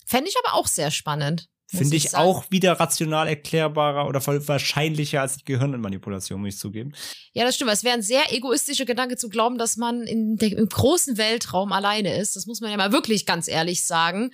[0.07, 1.49] Fände ich aber auch sehr spannend.
[1.69, 2.25] Finde ich sagen.
[2.25, 6.95] auch wieder rational erklärbarer oder voll wahrscheinlicher als die Gehirnmanipulation, muss ich zugeben.
[7.33, 7.71] Ja, das stimmt.
[7.71, 11.71] Es wäre ein sehr egoistischer Gedanke zu glauben, dass man in der, im großen Weltraum
[11.71, 12.35] alleine ist.
[12.35, 14.33] Das muss man ja mal wirklich ganz ehrlich sagen.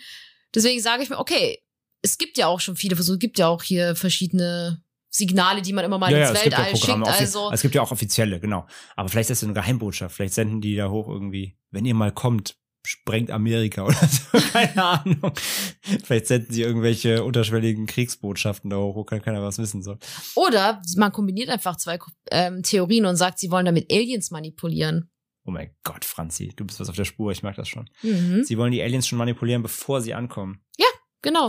[0.55, 1.59] Deswegen sage ich mir, okay,
[2.01, 5.73] es gibt ja auch schon viele Versuche, es gibt ja auch hier verschiedene Signale, die
[5.73, 6.85] man immer mal ins Weltall schickt.
[7.09, 8.67] offi- Also, es gibt ja auch offizielle, genau.
[8.97, 10.15] Aber vielleicht ist das eine Geheimbotschaft.
[10.15, 12.57] Vielleicht senden die da hoch irgendwie, wenn ihr mal kommt,
[12.87, 14.39] sprengt Amerika oder so.
[14.53, 15.33] Keine Ahnung.
[16.05, 19.99] Vielleicht senden sie irgendwelche unterschwelligen Kriegsbotschaften da hoch, wo kein- keiner was wissen soll.
[20.37, 21.99] oder man kombiniert einfach zwei
[22.31, 25.11] ähm, Theorien und sagt, sie wollen damit Aliens manipulieren.
[25.45, 27.89] Oh mein Gott, Franzi, du bist was auf der Spur, ich merke das schon.
[28.03, 28.45] Mhm.
[28.45, 30.63] Sie wollen die Aliens schon manipulieren, bevor sie ankommen.
[31.23, 31.47] Genau.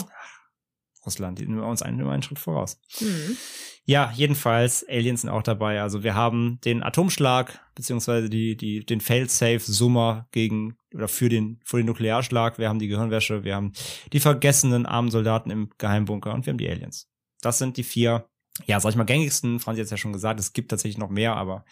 [1.06, 2.80] Russland, die sind uns einen, immer einen Schritt voraus.
[3.00, 3.38] Mhm.
[3.86, 5.82] Ja, jedenfalls, Aliens sind auch dabei.
[5.82, 11.78] Also wir haben den Atomschlag, beziehungsweise die, die, den Fail-Safe-Summer gegen oder für den, für
[11.78, 12.60] den Nuklearschlag.
[12.60, 13.74] Wir haben die Gehirnwäsche, wir haben
[14.14, 17.10] die vergessenen armen Soldaten im Geheimbunker und wir haben die Aliens.
[17.42, 18.30] Das sind die vier,
[18.66, 19.60] ja, sag ich mal, gängigsten.
[19.60, 21.66] Franz hat es ja schon gesagt, es gibt tatsächlich noch mehr, aber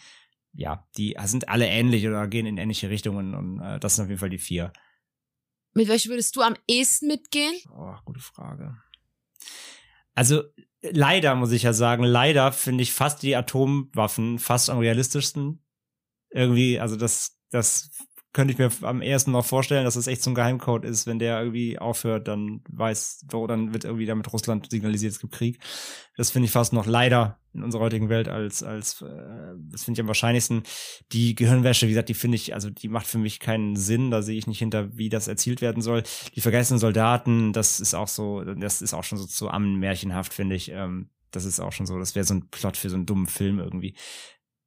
[0.52, 4.08] ja, die sind alle ähnlich oder gehen in ähnliche Richtungen und äh, das sind auf
[4.08, 4.72] jeden Fall die vier.
[5.74, 7.54] Mit welcher würdest du am ehesten mitgehen?
[7.70, 8.76] Oh, gute Frage.
[10.14, 10.42] Also
[10.82, 15.64] leider muss ich ja sagen, leider finde ich fast die Atomwaffen fast am realistischsten.
[16.30, 17.90] Irgendwie, also das, das
[18.32, 21.18] könnte ich mir am ehesten noch vorstellen, dass das echt so ein Geheimcode ist, wenn
[21.18, 25.58] der irgendwie aufhört, dann weiß, wo dann wird irgendwie damit Russland signalisiert, es gibt Krieg.
[26.16, 29.98] Das finde ich fast noch leider in unserer heutigen Welt als, als, äh, das finde
[29.98, 30.62] ich am wahrscheinlichsten.
[31.12, 34.20] Die Gehirnwäsche, wie gesagt, die finde ich, also die macht für mich keinen Sinn, da
[34.20, 36.02] sehe ich nicht hinter, wie das erzielt werden soll.
[36.34, 40.54] Die vergessenen Soldaten, das ist auch so, das ist auch schon so zu märchenhaft, finde
[40.54, 40.70] ich.
[40.70, 43.26] Ähm, das ist auch schon so, das wäre so ein Plot für so einen dummen
[43.26, 43.94] Film irgendwie.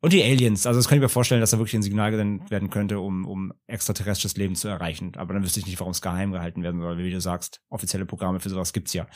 [0.03, 2.49] Und die Aliens, also das kann ich mir vorstellen, dass da wirklich ein Signal gesendet
[2.49, 5.13] werden könnte, um, um extraterrestrisches Leben zu erreichen.
[5.15, 8.07] Aber dann wüsste ich nicht, warum es geheim gehalten werden soll, wie du sagst, offizielle
[8.07, 9.07] Programme für sowas gibt's ja.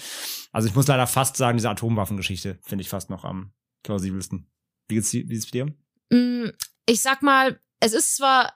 [0.51, 3.51] Also ich muss leider fast sagen, diese Atomwaffengeschichte finde ich fast noch am
[3.83, 4.47] plausibelsten.
[4.87, 5.73] Wie geht's, wie geht's dir?
[6.11, 6.51] Mm,
[6.85, 8.53] Ich sag mal, es ist zwar,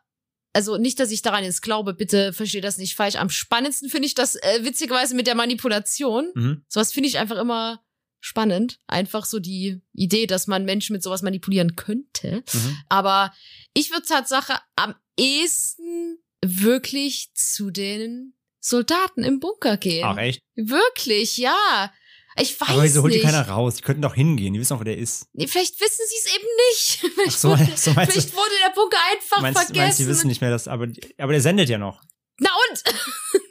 [0.54, 3.16] also nicht, dass ich daran jetzt glaube, bitte verstehe das nicht falsch.
[3.16, 6.32] Am spannendsten finde ich das äh, witzigerweise mit der Manipulation.
[6.36, 6.64] Mhm.
[6.68, 7.82] Sowas finde ich einfach immer
[8.20, 8.80] spannend.
[8.88, 12.43] Einfach so die Idee, dass man Menschen mit sowas manipulieren könnte.
[12.53, 12.78] Mhm.
[12.89, 13.34] Aber
[13.74, 20.05] ich würde Tatsache am ehesten wirklich zu den Soldaten im Bunker gehen.
[20.05, 20.41] Ach echt?
[20.55, 21.91] Wirklich, ja.
[22.39, 23.76] Ich weiß Aber wieso holt die keiner raus?
[23.76, 25.28] Die könnten doch hingehen, die wissen auch, wo der ist.
[25.34, 26.99] Nee, vielleicht wissen sie es eben nicht.
[27.15, 29.78] Vielleicht, so, wurde, so meinst du- vielleicht wurde der Bunker einfach Meinst, vergessen.
[29.84, 32.01] meinst die wissen nicht mehr, dass, aber, aber der sendet ja noch.
[32.38, 32.84] Na und?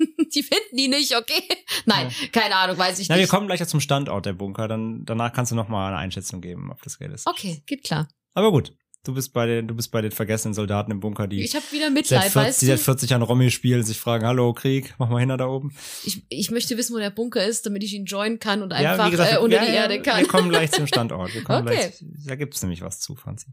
[0.34, 1.42] die finden die nicht, okay?
[1.86, 3.30] Nein, keine Ahnung, weiß ich Na, wir nicht.
[3.30, 6.70] kommen gleich zum Standort der Bunker, dann, danach kannst du noch mal eine Einschätzung geben,
[6.70, 7.26] ob das Geld ist.
[7.26, 8.08] Okay, geht klar.
[8.34, 8.72] Aber gut,
[9.04, 11.64] du bist bei den, du bist bei den vergessenen Soldaten im Bunker, die Ich habe
[11.72, 12.82] wieder seit, Mitleid, 40, weißt die seit du?
[12.82, 15.72] 40 Jahren Romy spielen, sich fragen, hallo Krieg, mach mal hin da oben.
[16.04, 18.92] Ich, ich möchte wissen, wo der Bunker ist, damit ich ihn joinen kann und ja,
[18.92, 20.20] einfach wie gesagt, äh, unter ja, die ja, Erde kann.
[20.20, 21.34] Wir kommen gleich zum Standort.
[21.34, 21.76] Wir kommen Okay.
[21.76, 23.52] gleich, da gibt's nämlich was zu, Franzi.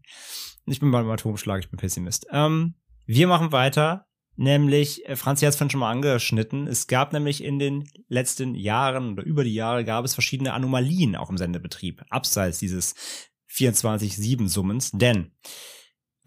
[0.66, 2.28] Ich bin beim Atomschlag, ich bin Pessimist.
[2.32, 7.14] Ähm, wir machen weiter, nämlich, äh, Franzi hat es vorhin schon mal angeschnitten, es gab
[7.14, 11.38] nämlich in den letzten Jahren oder über die Jahre gab es verschiedene Anomalien auch im
[11.38, 12.96] Sendebetrieb, abseits dieses
[13.52, 15.32] 24-7-Summens, denn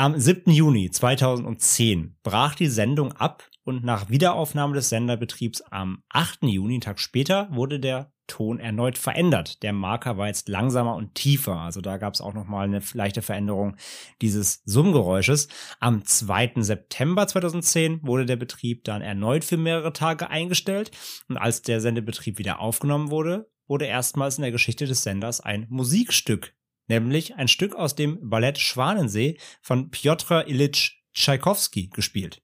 [0.00, 0.52] am 7.
[0.52, 6.44] Juni 2010 brach die Sendung ab und nach Wiederaufnahme des Senderbetriebs am 8.
[6.44, 9.60] Juni, einen Tag später, wurde der Ton erneut verändert.
[9.64, 11.56] Der Marker war jetzt langsamer und tiefer.
[11.56, 13.76] Also da gab es auch nochmal eine leichte Veränderung
[14.22, 15.48] dieses Summgeräusches.
[15.80, 16.52] Am 2.
[16.58, 20.92] September 2010 wurde der Betrieb dann erneut für mehrere Tage eingestellt.
[21.28, 25.66] Und als der Sendebetrieb wieder aufgenommen wurde, wurde erstmals in der Geschichte des Senders ein
[25.68, 26.54] Musikstück
[26.88, 32.42] nämlich ein Stück aus dem Ballett Schwanensee von Piotr Ilyich Tschaikowski gespielt.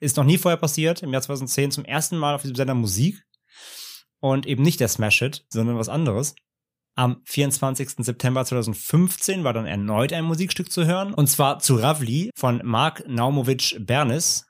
[0.00, 3.22] Ist noch nie vorher passiert, im Jahr 2010 zum ersten Mal auf diesem Sender Musik
[4.20, 6.34] und eben nicht der Smash Hit, sondern was anderes.
[6.96, 7.90] Am 24.
[7.98, 13.04] September 2015 war dann erneut ein Musikstück zu hören, und zwar zu Ravli von Mark
[13.06, 14.46] Naumovic Bernis.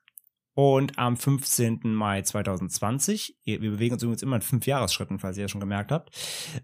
[0.55, 1.81] Und am 15.
[1.85, 5.93] Mai 2020, wir bewegen uns übrigens immer in fünf Jahresschritten, falls ihr das schon gemerkt
[5.93, 6.11] habt,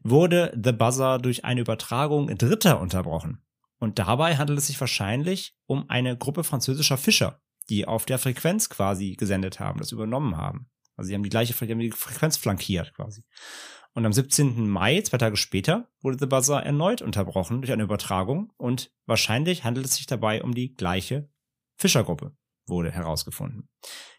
[0.02, 3.42] wurde The Buzzer durch eine Übertragung Dritter unterbrochen.
[3.78, 8.68] Und dabei handelt es sich wahrscheinlich um eine Gruppe französischer Fischer, die auf der Frequenz
[8.68, 10.68] quasi gesendet haben, das übernommen haben.
[10.96, 13.22] Also sie haben die gleiche haben die Frequenz flankiert quasi.
[13.92, 14.68] Und am 17.
[14.68, 19.86] Mai, zwei Tage später, wurde The Buzzer erneut unterbrochen durch eine Übertragung und wahrscheinlich handelt
[19.86, 21.30] es sich dabei um die gleiche
[21.76, 23.68] Fischergruppe, wurde herausgefunden.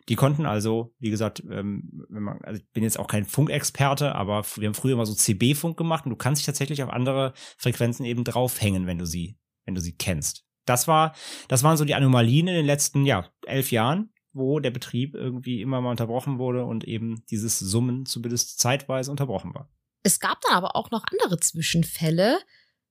[0.09, 4.45] Die konnten also, wie gesagt, ähm, man, also ich bin jetzt auch kein Funkexperte, aber
[4.55, 8.05] wir haben früher immer so CB-Funk gemacht und du kannst dich tatsächlich auf andere Frequenzen
[8.05, 10.45] eben draufhängen, wenn du sie, wenn du sie kennst.
[10.65, 11.13] das war,
[11.47, 15.61] das waren so die Anomalien in den letzten, ja, elf Jahren, wo der Betrieb irgendwie
[15.61, 19.69] immer mal unterbrochen wurde und eben dieses Summen zumindest zeitweise unterbrochen war.
[20.03, 22.39] Es gab dann aber auch noch andere Zwischenfälle,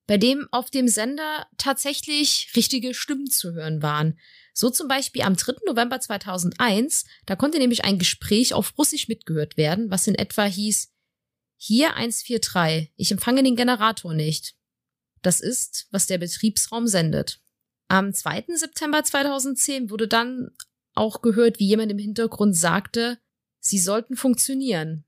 [0.06, 4.18] bei dem auf dem Sender tatsächlich richtige Stimmen zu hören waren.
[4.54, 5.54] So zum Beispiel am 3.
[5.66, 10.92] November 2001, da konnte nämlich ein Gespräch auf Russisch mitgehört werden, was in etwa hieß,
[11.58, 14.56] hier 143, ich empfange den Generator nicht.
[15.22, 17.40] Das ist, was der Betriebsraum sendet.
[17.88, 18.44] Am 2.
[18.54, 20.50] September 2010 wurde dann
[20.94, 23.18] auch gehört, wie jemand im Hintergrund sagte,
[23.58, 25.04] sie sollten funktionieren,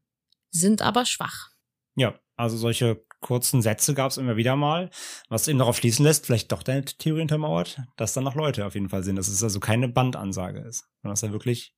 [0.51, 1.51] sind aber schwach.
[1.97, 4.91] Ja, also solche kurzen Sätze gab es immer wieder mal,
[5.29, 8.75] was eben darauf schließen lässt, vielleicht doch deine Theorie untermauert, dass da noch Leute auf
[8.75, 11.75] jeden Fall sind, dass es also keine Bandansage ist, sondern dass da wirklich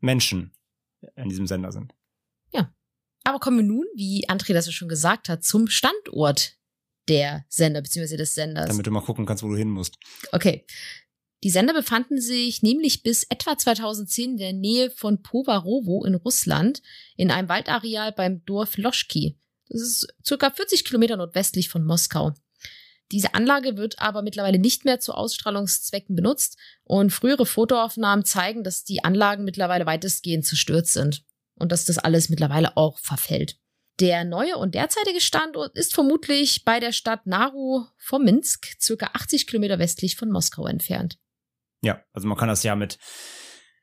[0.00, 0.52] Menschen
[1.16, 1.94] in diesem Sender sind.
[3.24, 6.58] Aber kommen wir nun, wie André das ja schon gesagt hat, zum Standort
[7.08, 8.16] der Sender bzw.
[8.16, 8.68] des Senders.
[8.68, 9.96] Damit du mal gucken kannst, wo du hin musst.
[10.32, 10.64] Okay.
[11.42, 16.80] Die Sender befanden sich nämlich bis etwa 2010 in der Nähe von Povarovo in Russland
[17.16, 19.36] in einem Waldareal beim Dorf Loschki.
[19.74, 22.32] Das ist circa 40 Kilometer nordwestlich von Moskau.
[23.10, 28.84] Diese Anlage wird aber mittlerweile nicht mehr zu Ausstrahlungszwecken benutzt und frühere Fotoaufnahmen zeigen, dass
[28.84, 31.24] die Anlagen mittlerweile weitestgehend zerstört sind
[31.56, 33.56] und dass das alles mittlerweile auch verfällt.
[33.98, 39.48] Der neue und derzeitige Standort ist vermutlich bei der Stadt Naru vom Minsk, circa 80
[39.48, 41.18] Kilometer westlich von Moskau entfernt.
[41.82, 42.98] Ja, also man kann das ja mit,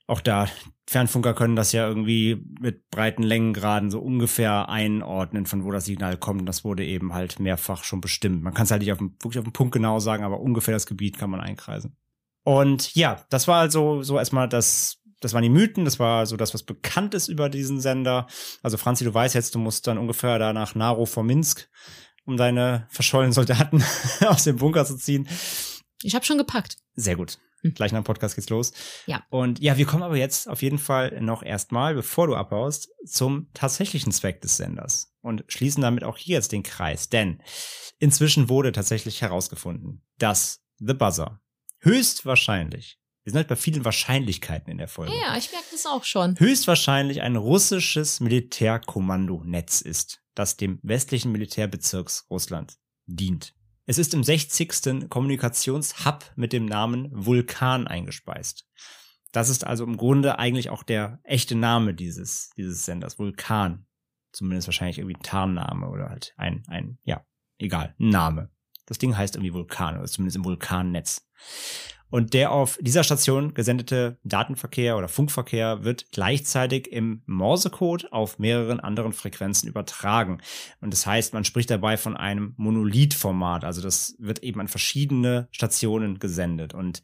[0.07, 0.47] auch da,
[0.87, 6.17] Fernfunker können das ja irgendwie mit breiten Längengraden so ungefähr einordnen, von wo das Signal
[6.17, 6.47] kommt.
[6.49, 8.43] Das wurde eben halt mehrfach schon bestimmt.
[8.43, 10.73] Man kann es halt nicht auf den, wirklich auf den Punkt genau sagen, aber ungefähr
[10.73, 11.95] das Gebiet kann man einkreisen.
[12.43, 16.35] Und ja, das war also so erstmal das das waren die Mythen, das war so
[16.35, 18.27] das, was bekannt ist über diesen Sender.
[18.63, 21.69] Also Franzi, du weißt jetzt, du musst dann ungefähr da nach Naro vor Minsk,
[22.25, 23.83] um deine verschollenen Soldaten
[24.25, 25.29] aus dem Bunker zu ziehen.
[26.01, 26.77] Ich habe schon gepackt.
[26.95, 27.37] Sehr gut.
[27.61, 27.73] Hm.
[27.73, 28.73] Gleich nach dem Podcast geht's los.
[29.05, 29.23] Ja.
[29.29, 33.47] Und ja, wir kommen aber jetzt auf jeden Fall noch erstmal, bevor du abhaust, zum
[33.53, 37.09] tatsächlichen Zweck des Senders und schließen damit auch hier jetzt den Kreis.
[37.09, 37.41] Denn
[37.99, 41.39] inzwischen wurde tatsächlich herausgefunden, dass The Buzzer
[41.79, 45.13] höchstwahrscheinlich wir sind halt bei vielen Wahrscheinlichkeiten in der Folge.
[45.13, 46.39] Ja, ich merke das auch schon.
[46.39, 53.53] Höchstwahrscheinlich ein russisches Militärkommandonetz ist, das dem westlichen Militärbezirks Russland dient.
[53.85, 55.09] Es ist im 60.
[55.09, 58.67] Kommunikationshub mit dem Namen Vulkan eingespeist.
[59.31, 63.85] Das ist also im Grunde eigentlich auch der echte Name dieses, dieses Senders, Vulkan.
[64.33, 67.25] Zumindest wahrscheinlich irgendwie Tarnname oder halt ein, ein, ja,
[67.57, 68.49] egal, Name.
[68.85, 71.27] Das Ding heißt irgendwie Vulkan oder zumindest im Vulkannetz.
[72.11, 78.81] Und der auf dieser Station gesendete Datenverkehr oder Funkverkehr wird gleichzeitig im Morsecode auf mehreren
[78.81, 80.41] anderen Frequenzen übertragen.
[80.81, 83.63] Und das heißt, man spricht dabei von einem Monolithformat.
[83.63, 86.73] Also das wird eben an verschiedene Stationen gesendet.
[86.73, 87.01] Und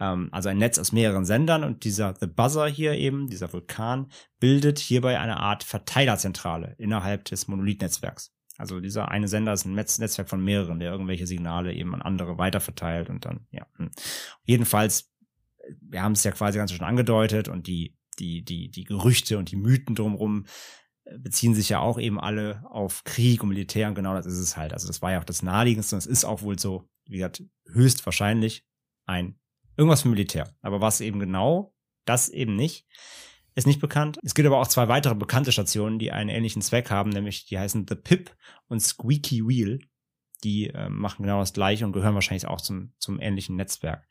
[0.00, 4.10] ähm, also ein Netz aus mehreren Sendern und dieser The Buzzer hier eben, dieser Vulkan,
[4.40, 8.32] bildet hierbei eine Art Verteilerzentrale innerhalb des Monolith-Netzwerks.
[8.60, 12.02] Also dieser eine Sender ist ein Netz Netzwerk von mehreren, der irgendwelche Signale eben an
[12.02, 13.66] andere weiterverteilt und dann, ja.
[13.76, 13.90] Hm.
[14.44, 15.10] Jedenfalls,
[15.80, 19.50] wir haben es ja quasi ganz schon angedeutet und die, die, die, die Gerüchte und
[19.50, 20.44] die Mythen drumherum
[21.04, 24.38] äh, beziehen sich ja auch eben alle auf Krieg und Militär und genau das ist
[24.38, 24.74] es halt.
[24.74, 27.42] Also das war ja auch das Naheliegendste und es ist auch wohl so, wie gesagt,
[27.66, 28.66] höchstwahrscheinlich
[29.06, 29.40] ein
[29.78, 30.54] irgendwas für Militär.
[30.60, 32.86] Aber was eben genau, das eben nicht
[33.54, 34.18] ist nicht bekannt.
[34.22, 37.58] Es gibt aber auch zwei weitere bekannte Stationen, die einen ähnlichen Zweck haben, nämlich die
[37.58, 38.34] heißen The Pip
[38.68, 39.80] und Squeaky Wheel.
[40.44, 44.06] Die äh, machen genau das gleiche und gehören wahrscheinlich auch zum, zum ähnlichen Netzwerk.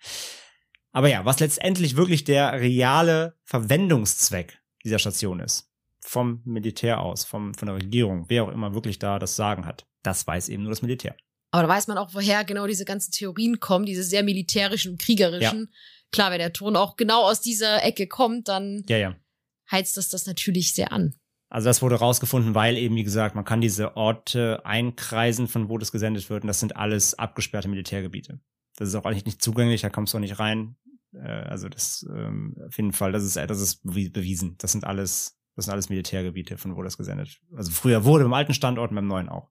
[0.92, 7.54] Aber ja, was letztendlich wirklich der reale Verwendungszweck dieser Station ist, vom Militär aus, vom,
[7.54, 10.72] von der Regierung, wer auch immer wirklich da das Sagen hat, das weiß eben nur
[10.72, 11.16] das Militär.
[11.52, 15.02] Aber da weiß man auch, woher genau diese ganzen Theorien kommen, diese sehr militärischen und
[15.02, 15.72] kriegerischen.
[16.12, 19.16] Klar, wenn der Ton auch genau aus dieser Ecke kommt, dann Ja, ja.
[19.72, 21.16] Heizt das das natürlich sehr an.
[21.52, 25.80] Also das wurde rausgefunden, weil eben, wie gesagt, man kann diese Orte einkreisen, von wo
[25.80, 26.44] das gesendet wird.
[26.44, 28.40] Und das sind alles abgesperrte Militärgebiete.
[28.78, 30.76] Das ist auch eigentlich nicht zugänglich, da kommst du auch nicht rein.
[31.14, 34.56] Äh, also das ähm, auf jeden Fall, das ist, das ist bewi- bewiesen.
[34.60, 37.40] Das sind alles, das sind alles Militärgebiete, von wo das gesendet.
[37.56, 39.50] Also früher wurde beim alten Standort beim neuen auch.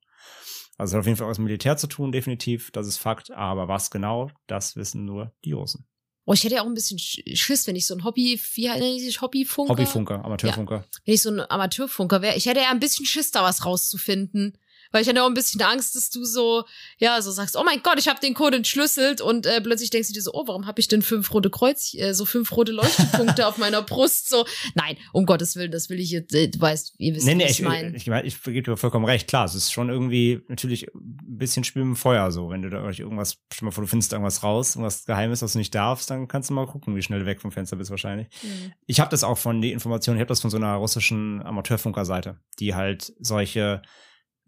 [0.76, 2.70] Also hat auf jeden Fall auch was mit Militär zu tun, definitiv.
[2.70, 3.32] Das ist Fakt.
[3.32, 5.88] Aber was genau, das wissen nur die Russen.
[6.30, 8.68] Oh, ich hätte ja auch ein bisschen Sch- Schiss, wenn ich so ein Hobby, wie
[8.70, 9.70] heißt ich Hobbyfunker?
[9.72, 10.84] Hobbyfunker, Amateurfunker.
[11.06, 12.36] Wenn ich so ein Amateurfunker wäre.
[12.36, 14.58] Ich hätte ja ein bisschen Schiss, da was rauszufinden.
[14.92, 16.64] Weil ich hatte auch ein bisschen Angst, dass du so,
[16.98, 20.08] ja, so sagst, oh mein Gott, ich habe den Code entschlüsselt und äh, plötzlich denkst
[20.08, 22.72] du dir so, oh, warum habe ich denn fünf rote Kreuz, äh, so fünf rote
[22.72, 24.28] Leuchtpunkte auf meiner Brust?
[24.28, 27.34] So, nein, um Gottes Willen, das will ich jetzt, äh, du weißt, ihr wisst, Nee,
[27.34, 27.96] nee, ich ich, meine.
[27.96, 29.28] ich, ich, ich gebe dir vollkommen recht.
[29.28, 32.50] Klar, es ist schon irgendwie natürlich ein bisschen Schwimmen im Feuer so.
[32.50, 35.52] Wenn du da euch irgendwas, stell mal vor, du findest irgendwas raus, irgendwas Geheimes, was
[35.52, 37.90] du nicht darfst, dann kannst du mal gucken, wie schnell du weg vom Fenster bist
[37.90, 38.28] wahrscheinlich.
[38.42, 38.72] Mhm.
[38.86, 42.38] Ich habe das auch von die Informationen, ich habe das von so einer russischen Amateurfunkerseite,
[42.58, 43.82] die halt solche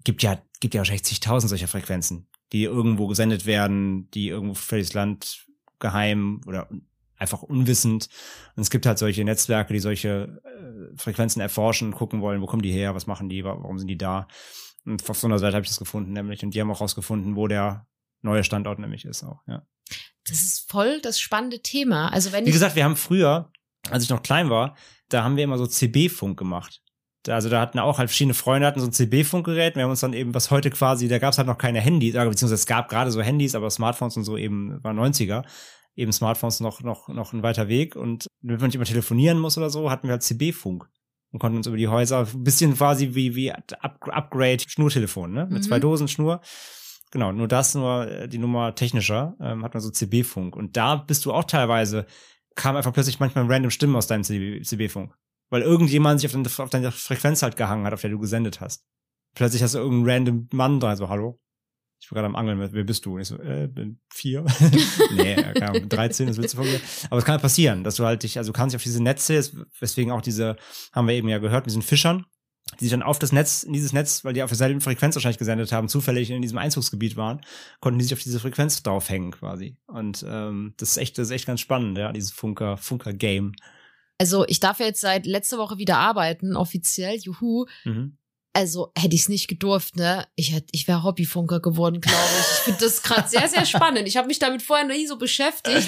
[0.05, 4.79] gibt ja gibt ja wahrscheinlich zigtausend solcher Frequenzen, die irgendwo gesendet werden, die irgendwo für
[4.79, 5.47] das Land
[5.79, 6.69] geheim oder
[7.17, 8.09] einfach unwissend.
[8.57, 12.63] Und es gibt halt solche Netzwerke, die solche äh, Frequenzen erforschen, gucken wollen, wo kommen
[12.63, 14.29] die her, was machen die, wa- warum sind die da.
[14.85, 16.43] Und auf so einer Seite habe ich das gefunden, nämlich.
[16.43, 17.87] Und die haben auch rausgefunden, wo der
[18.23, 19.67] neue Standort nämlich ist auch, ja.
[20.27, 22.13] Das ist voll das spannende Thema.
[22.13, 23.51] Also wenn Wie gesagt, wir haben früher,
[23.91, 24.77] als ich noch klein war,
[25.09, 26.83] da haben wir immer so CB-Funk gemacht.
[27.29, 29.77] Also da hatten auch halt verschiedene Freunde hatten so ein CB-Funkgerät.
[29.77, 32.15] Wir haben uns dann eben, was heute quasi, da gab es halt noch keine Handys,
[32.15, 35.45] äh, beziehungsweise es gab gerade so Handys, aber Smartphones und so eben war 90er.
[35.97, 37.97] Eben Smartphones noch, noch, noch ein weiter Weg.
[37.97, 40.89] Und wenn man nicht immer telefonieren muss oder so, hatten wir halt CB-Funk.
[41.33, 45.45] Und konnten uns über die Häuser, ein bisschen quasi wie, wie Up Upgrade Schnurtelefon, ne?
[45.45, 45.63] Mit Mhm.
[45.63, 46.41] zwei Dosen Schnur.
[47.13, 50.57] Genau, nur das, nur äh, die Nummer technischer, ähm, hat man so CB-Funk.
[50.57, 52.07] Und da bist du auch teilweise,
[52.57, 55.13] kam einfach plötzlich manchmal random Stimmen aus deinem CB CB-Funk.
[55.51, 58.61] Weil irgendjemand sich auf, deine, auf deine Frequenz halt gehangen hat, auf der du gesendet
[58.61, 58.85] hast.
[59.35, 61.41] Plötzlich hast du irgendeinen random Mann da, so, hallo?
[62.03, 63.15] Ich bin gerade am Angeln, wer bist du?
[63.17, 64.45] Und ich so, äh, bin vier.
[65.15, 66.81] nee, keine Ahnung, 13, das willst du von mir.
[67.11, 69.03] Aber es kann halt passieren, dass du halt dich, also du kannst dich auf diese
[69.03, 70.57] Netze, es- weswegen auch diese,
[70.93, 72.25] haben wir eben ja gehört, mit diesen Fischern,
[72.79, 75.39] die sich dann auf das Netz, in dieses Netz, weil die auf derselben Frequenz wahrscheinlich
[75.39, 77.41] gesendet haben, zufällig in diesem Einzugsgebiet waren,
[77.81, 79.77] konnten die sich auf diese Frequenz draufhängen quasi.
[79.87, 83.53] Und ähm, das ist echt, das ist echt ganz spannend, ja, dieses Funker, Funker-Game.
[84.21, 87.65] Also ich darf ja jetzt seit letzter Woche wieder arbeiten, offiziell, juhu.
[87.85, 88.19] Mhm.
[88.53, 90.27] Also hätte ich es nicht gedurft, ne?
[90.37, 92.59] Ich ich wäre Hobbyfunker geworden, glaube ich.
[92.59, 94.07] Ich finde das gerade sehr, sehr spannend.
[94.07, 95.87] Ich habe mich damit vorher noch nie so beschäftigt.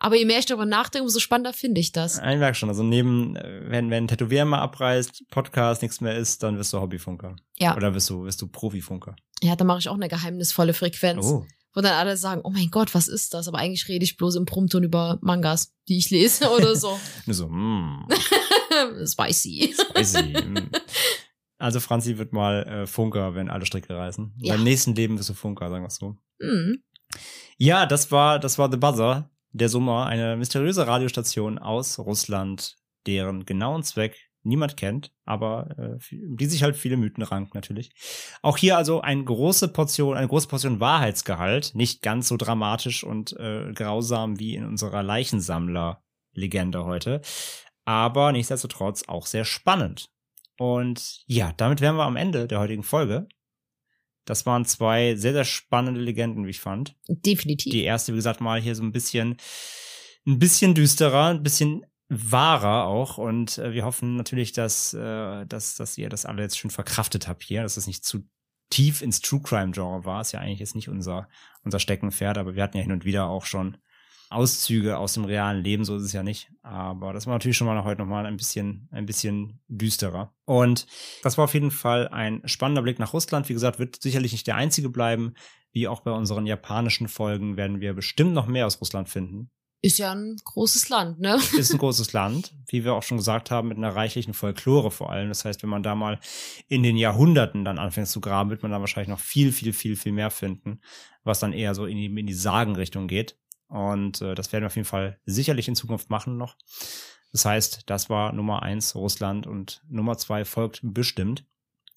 [0.00, 2.16] Aber je mehr ich darüber nachdenke, umso spannender finde ich das.
[2.16, 6.58] Ich merke schon, also neben, wenn, wenn Tätowierer mal abreißt, Podcast nichts mehr ist, dann
[6.58, 7.36] wirst du Hobbyfunker.
[7.58, 7.76] Ja.
[7.76, 9.14] Oder wirst du, wirst du Profifunker.
[9.40, 11.24] Ja, da mache ich auch eine geheimnisvolle Frequenz.
[11.24, 11.46] Oh.
[11.74, 13.48] Wo dann alle sagen, oh mein Gott, was ist das?
[13.48, 16.98] Aber eigentlich rede ich bloß im Prompton über Mangas, die ich lese oder so.
[17.26, 18.08] So, mm,
[19.06, 19.74] Spicy.
[19.74, 20.22] spicy.
[20.22, 20.70] mm.
[21.58, 24.34] Also Franzi wird mal äh, Funker, wenn alle Stricke reißen.
[24.38, 24.54] Ja.
[24.54, 26.16] Beim nächsten Leben wirst du Funker, sagen wir so.
[26.40, 26.82] Hm.
[27.56, 33.44] Ja, das war, das war The Buzzer, der Sommer, eine mysteriöse Radiostation aus Russland, deren
[33.46, 37.90] genauen Zweck niemand kennt, aber äh, die sich halt viele Mythen rankt natürlich.
[38.42, 43.32] Auch hier also eine große Portion, eine große Portion Wahrheitsgehalt, nicht ganz so dramatisch und
[43.38, 47.20] äh, grausam wie in unserer Leichensammler-Legende heute,
[47.84, 50.08] aber nichtsdestotrotz auch sehr spannend.
[50.58, 53.26] Und ja, damit wären wir am Ende der heutigen Folge.
[54.24, 56.94] Das waren zwei sehr, sehr spannende Legenden, wie ich fand.
[57.08, 57.72] Definitiv.
[57.72, 59.36] Die erste, wie gesagt, mal hier so ein bisschen,
[60.26, 63.18] ein bisschen düsterer, ein bisschen wahrer auch.
[63.18, 67.28] Und äh, wir hoffen natürlich, dass, äh, dass, dass ihr das alle jetzt schön verkraftet
[67.28, 68.28] habt hier, dass es nicht zu
[68.70, 70.20] tief ins True Crime Genre war.
[70.20, 71.28] Ist ja eigentlich jetzt nicht unser,
[71.62, 73.76] unser Steckenpferd, aber wir hatten ja hin und wieder auch schon
[74.32, 76.50] Auszüge aus dem realen Leben, so ist es ja nicht.
[76.62, 80.34] Aber das war natürlich schon mal heute nochmal ein bisschen, ein bisschen düsterer.
[80.44, 80.86] Und
[81.22, 83.48] das war auf jeden Fall ein spannender Blick nach Russland.
[83.48, 85.34] Wie gesagt, wird sicherlich nicht der einzige bleiben.
[85.72, 89.50] Wie auch bei unseren japanischen Folgen werden wir bestimmt noch mehr aus Russland finden.
[89.84, 91.38] Ist ja ein großes Land, ne?
[91.58, 95.10] Ist ein großes Land, wie wir auch schon gesagt haben, mit einer reichlichen Folklore vor
[95.10, 95.28] allem.
[95.28, 96.20] Das heißt, wenn man da mal
[96.68, 99.96] in den Jahrhunderten dann anfängt zu graben, wird man da wahrscheinlich noch viel, viel, viel,
[99.96, 100.80] viel mehr finden,
[101.24, 103.36] was dann eher so in die, in die Sagenrichtung geht.
[103.66, 106.56] Und äh, das werden wir auf jeden Fall sicherlich in Zukunft machen noch.
[107.32, 111.44] Das heißt, das war Nummer eins Russland und Nummer zwei folgt bestimmt.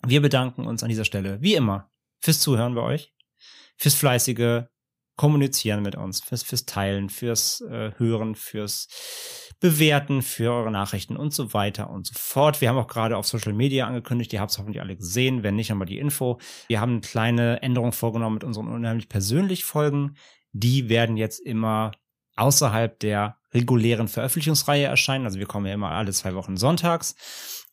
[0.04, 3.14] Wir bedanken uns an dieser Stelle, wie immer, fürs Zuhören bei euch,
[3.78, 4.64] fürs fleißige
[5.16, 8.88] Kommunizieren mit uns, fürs, fürs Teilen, fürs äh, Hören, fürs
[9.60, 12.62] Bewerten, für eure Nachrichten und so weiter und so fort.
[12.62, 15.56] Wir haben auch gerade auf Social Media angekündigt, ihr habt es hoffentlich alle gesehen, wenn
[15.56, 16.40] nicht, einmal die Info.
[16.68, 20.18] Wir haben eine kleine Änderung vorgenommen mit unseren unheimlich persönlich Folgen.
[20.52, 21.92] Die werden jetzt immer
[22.36, 25.26] außerhalb der regulären Veröffentlichungsreihe erscheinen.
[25.26, 27.16] Also wir kommen ja immer alle zwei Wochen sonntags.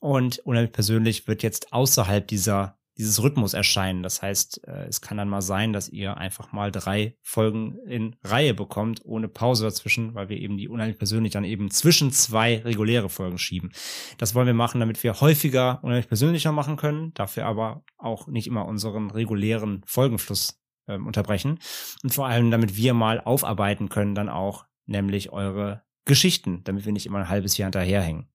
[0.00, 4.02] Und unheimlich persönlich wird jetzt außerhalb dieser dieses Rhythmus erscheinen.
[4.02, 8.16] Das heißt, äh, es kann dann mal sein, dass ihr einfach mal drei Folgen in
[8.22, 12.58] Reihe bekommt, ohne Pause dazwischen, weil wir eben die unheimlich persönlich dann eben zwischen zwei
[12.58, 13.72] reguläre Folgen schieben.
[14.18, 18.46] Das wollen wir machen, damit wir häufiger unheimlich persönlicher machen können, dafür aber auch nicht
[18.46, 21.58] immer unseren regulären Folgenfluss ähm, unterbrechen
[22.02, 26.92] und vor allem, damit wir mal aufarbeiten können dann auch, nämlich eure Geschichten, damit wir
[26.92, 28.31] nicht immer ein halbes Jahr hinterherhängen.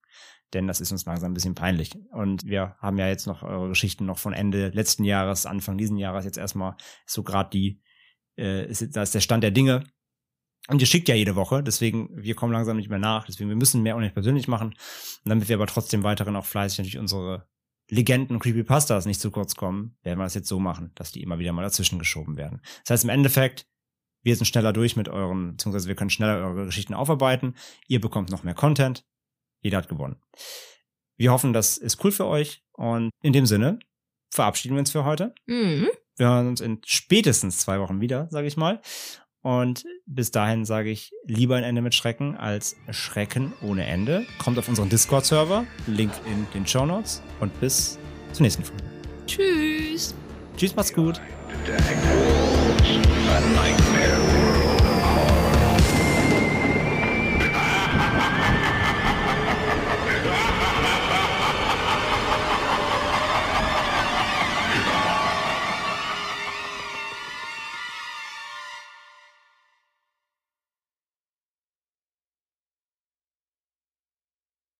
[0.53, 1.97] Denn das ist uns langsam ein bisschen peinlich.
[2.11, 5.97] Und wir haben ja jetzt noch eure Geschichten noch von Ende letzten Jahres, Anfang diesen
[5.97, 6.75] Jahres jetzt erstmal
[7.05, 7.81] so gerade die,
[8.37, 9.83] äh, ist, da ist der Stand der Dinge.
[10.69, 13.55] Und ihr schickt ja jede Woche, deswegen, wir kommen langsam nicht mehr nach, deswegen, wir
[13.55, 14.69] müssen mehr und nicht persönlich machen.
[14.69, 17.47] Und damit wir aber trotzdem weiterhin auch fleißig natürlich unsere
[17.89, 21.23] Legenden und Creepypastas nicht zu kurz kommen, werden wir das jetzt so machen, dass die
[21.23, 22.59] immer wieder mal dazwischen geschoben werden.
[22.83, 23.65] Das heißt im Endeffekt,
[24.23, 27.55] wir sind schneller durch mit euren, beziehungsweise wir können schneller eure Geschichten aufarbeiten.
[27.87, 29.05] Ihr bekommt noch mehr Content.
[29.61, 30.21] Jeder hat gewonnen.
[31.17, 32.63] Wir hoffen, das ist cool für euch.
[32.73, 33.79] Und in dem Sinne
[34.31, 35.33] verabschieden wir uns für heute.
[35.45, 35.89] Mhm.
[36.15, 38.81] Wir hören uns in spätestens zwei Wochen wieder, sage ich mal.
[39.41, 44.25] Und bis dahin sage ich lieber ein Ende mit Schrecken als Schrecken ohne Ende.
[44.39, 47.21] Kommt auf unseren Discord-Server, Link in den Show Notes.
[47.39, 47.97] Und bis
[48.33, 48.83] zur nächsten Folge.
[49.25, 50.15] Tschüss.
[50.57, 51.21] Tschüss, macht's gut.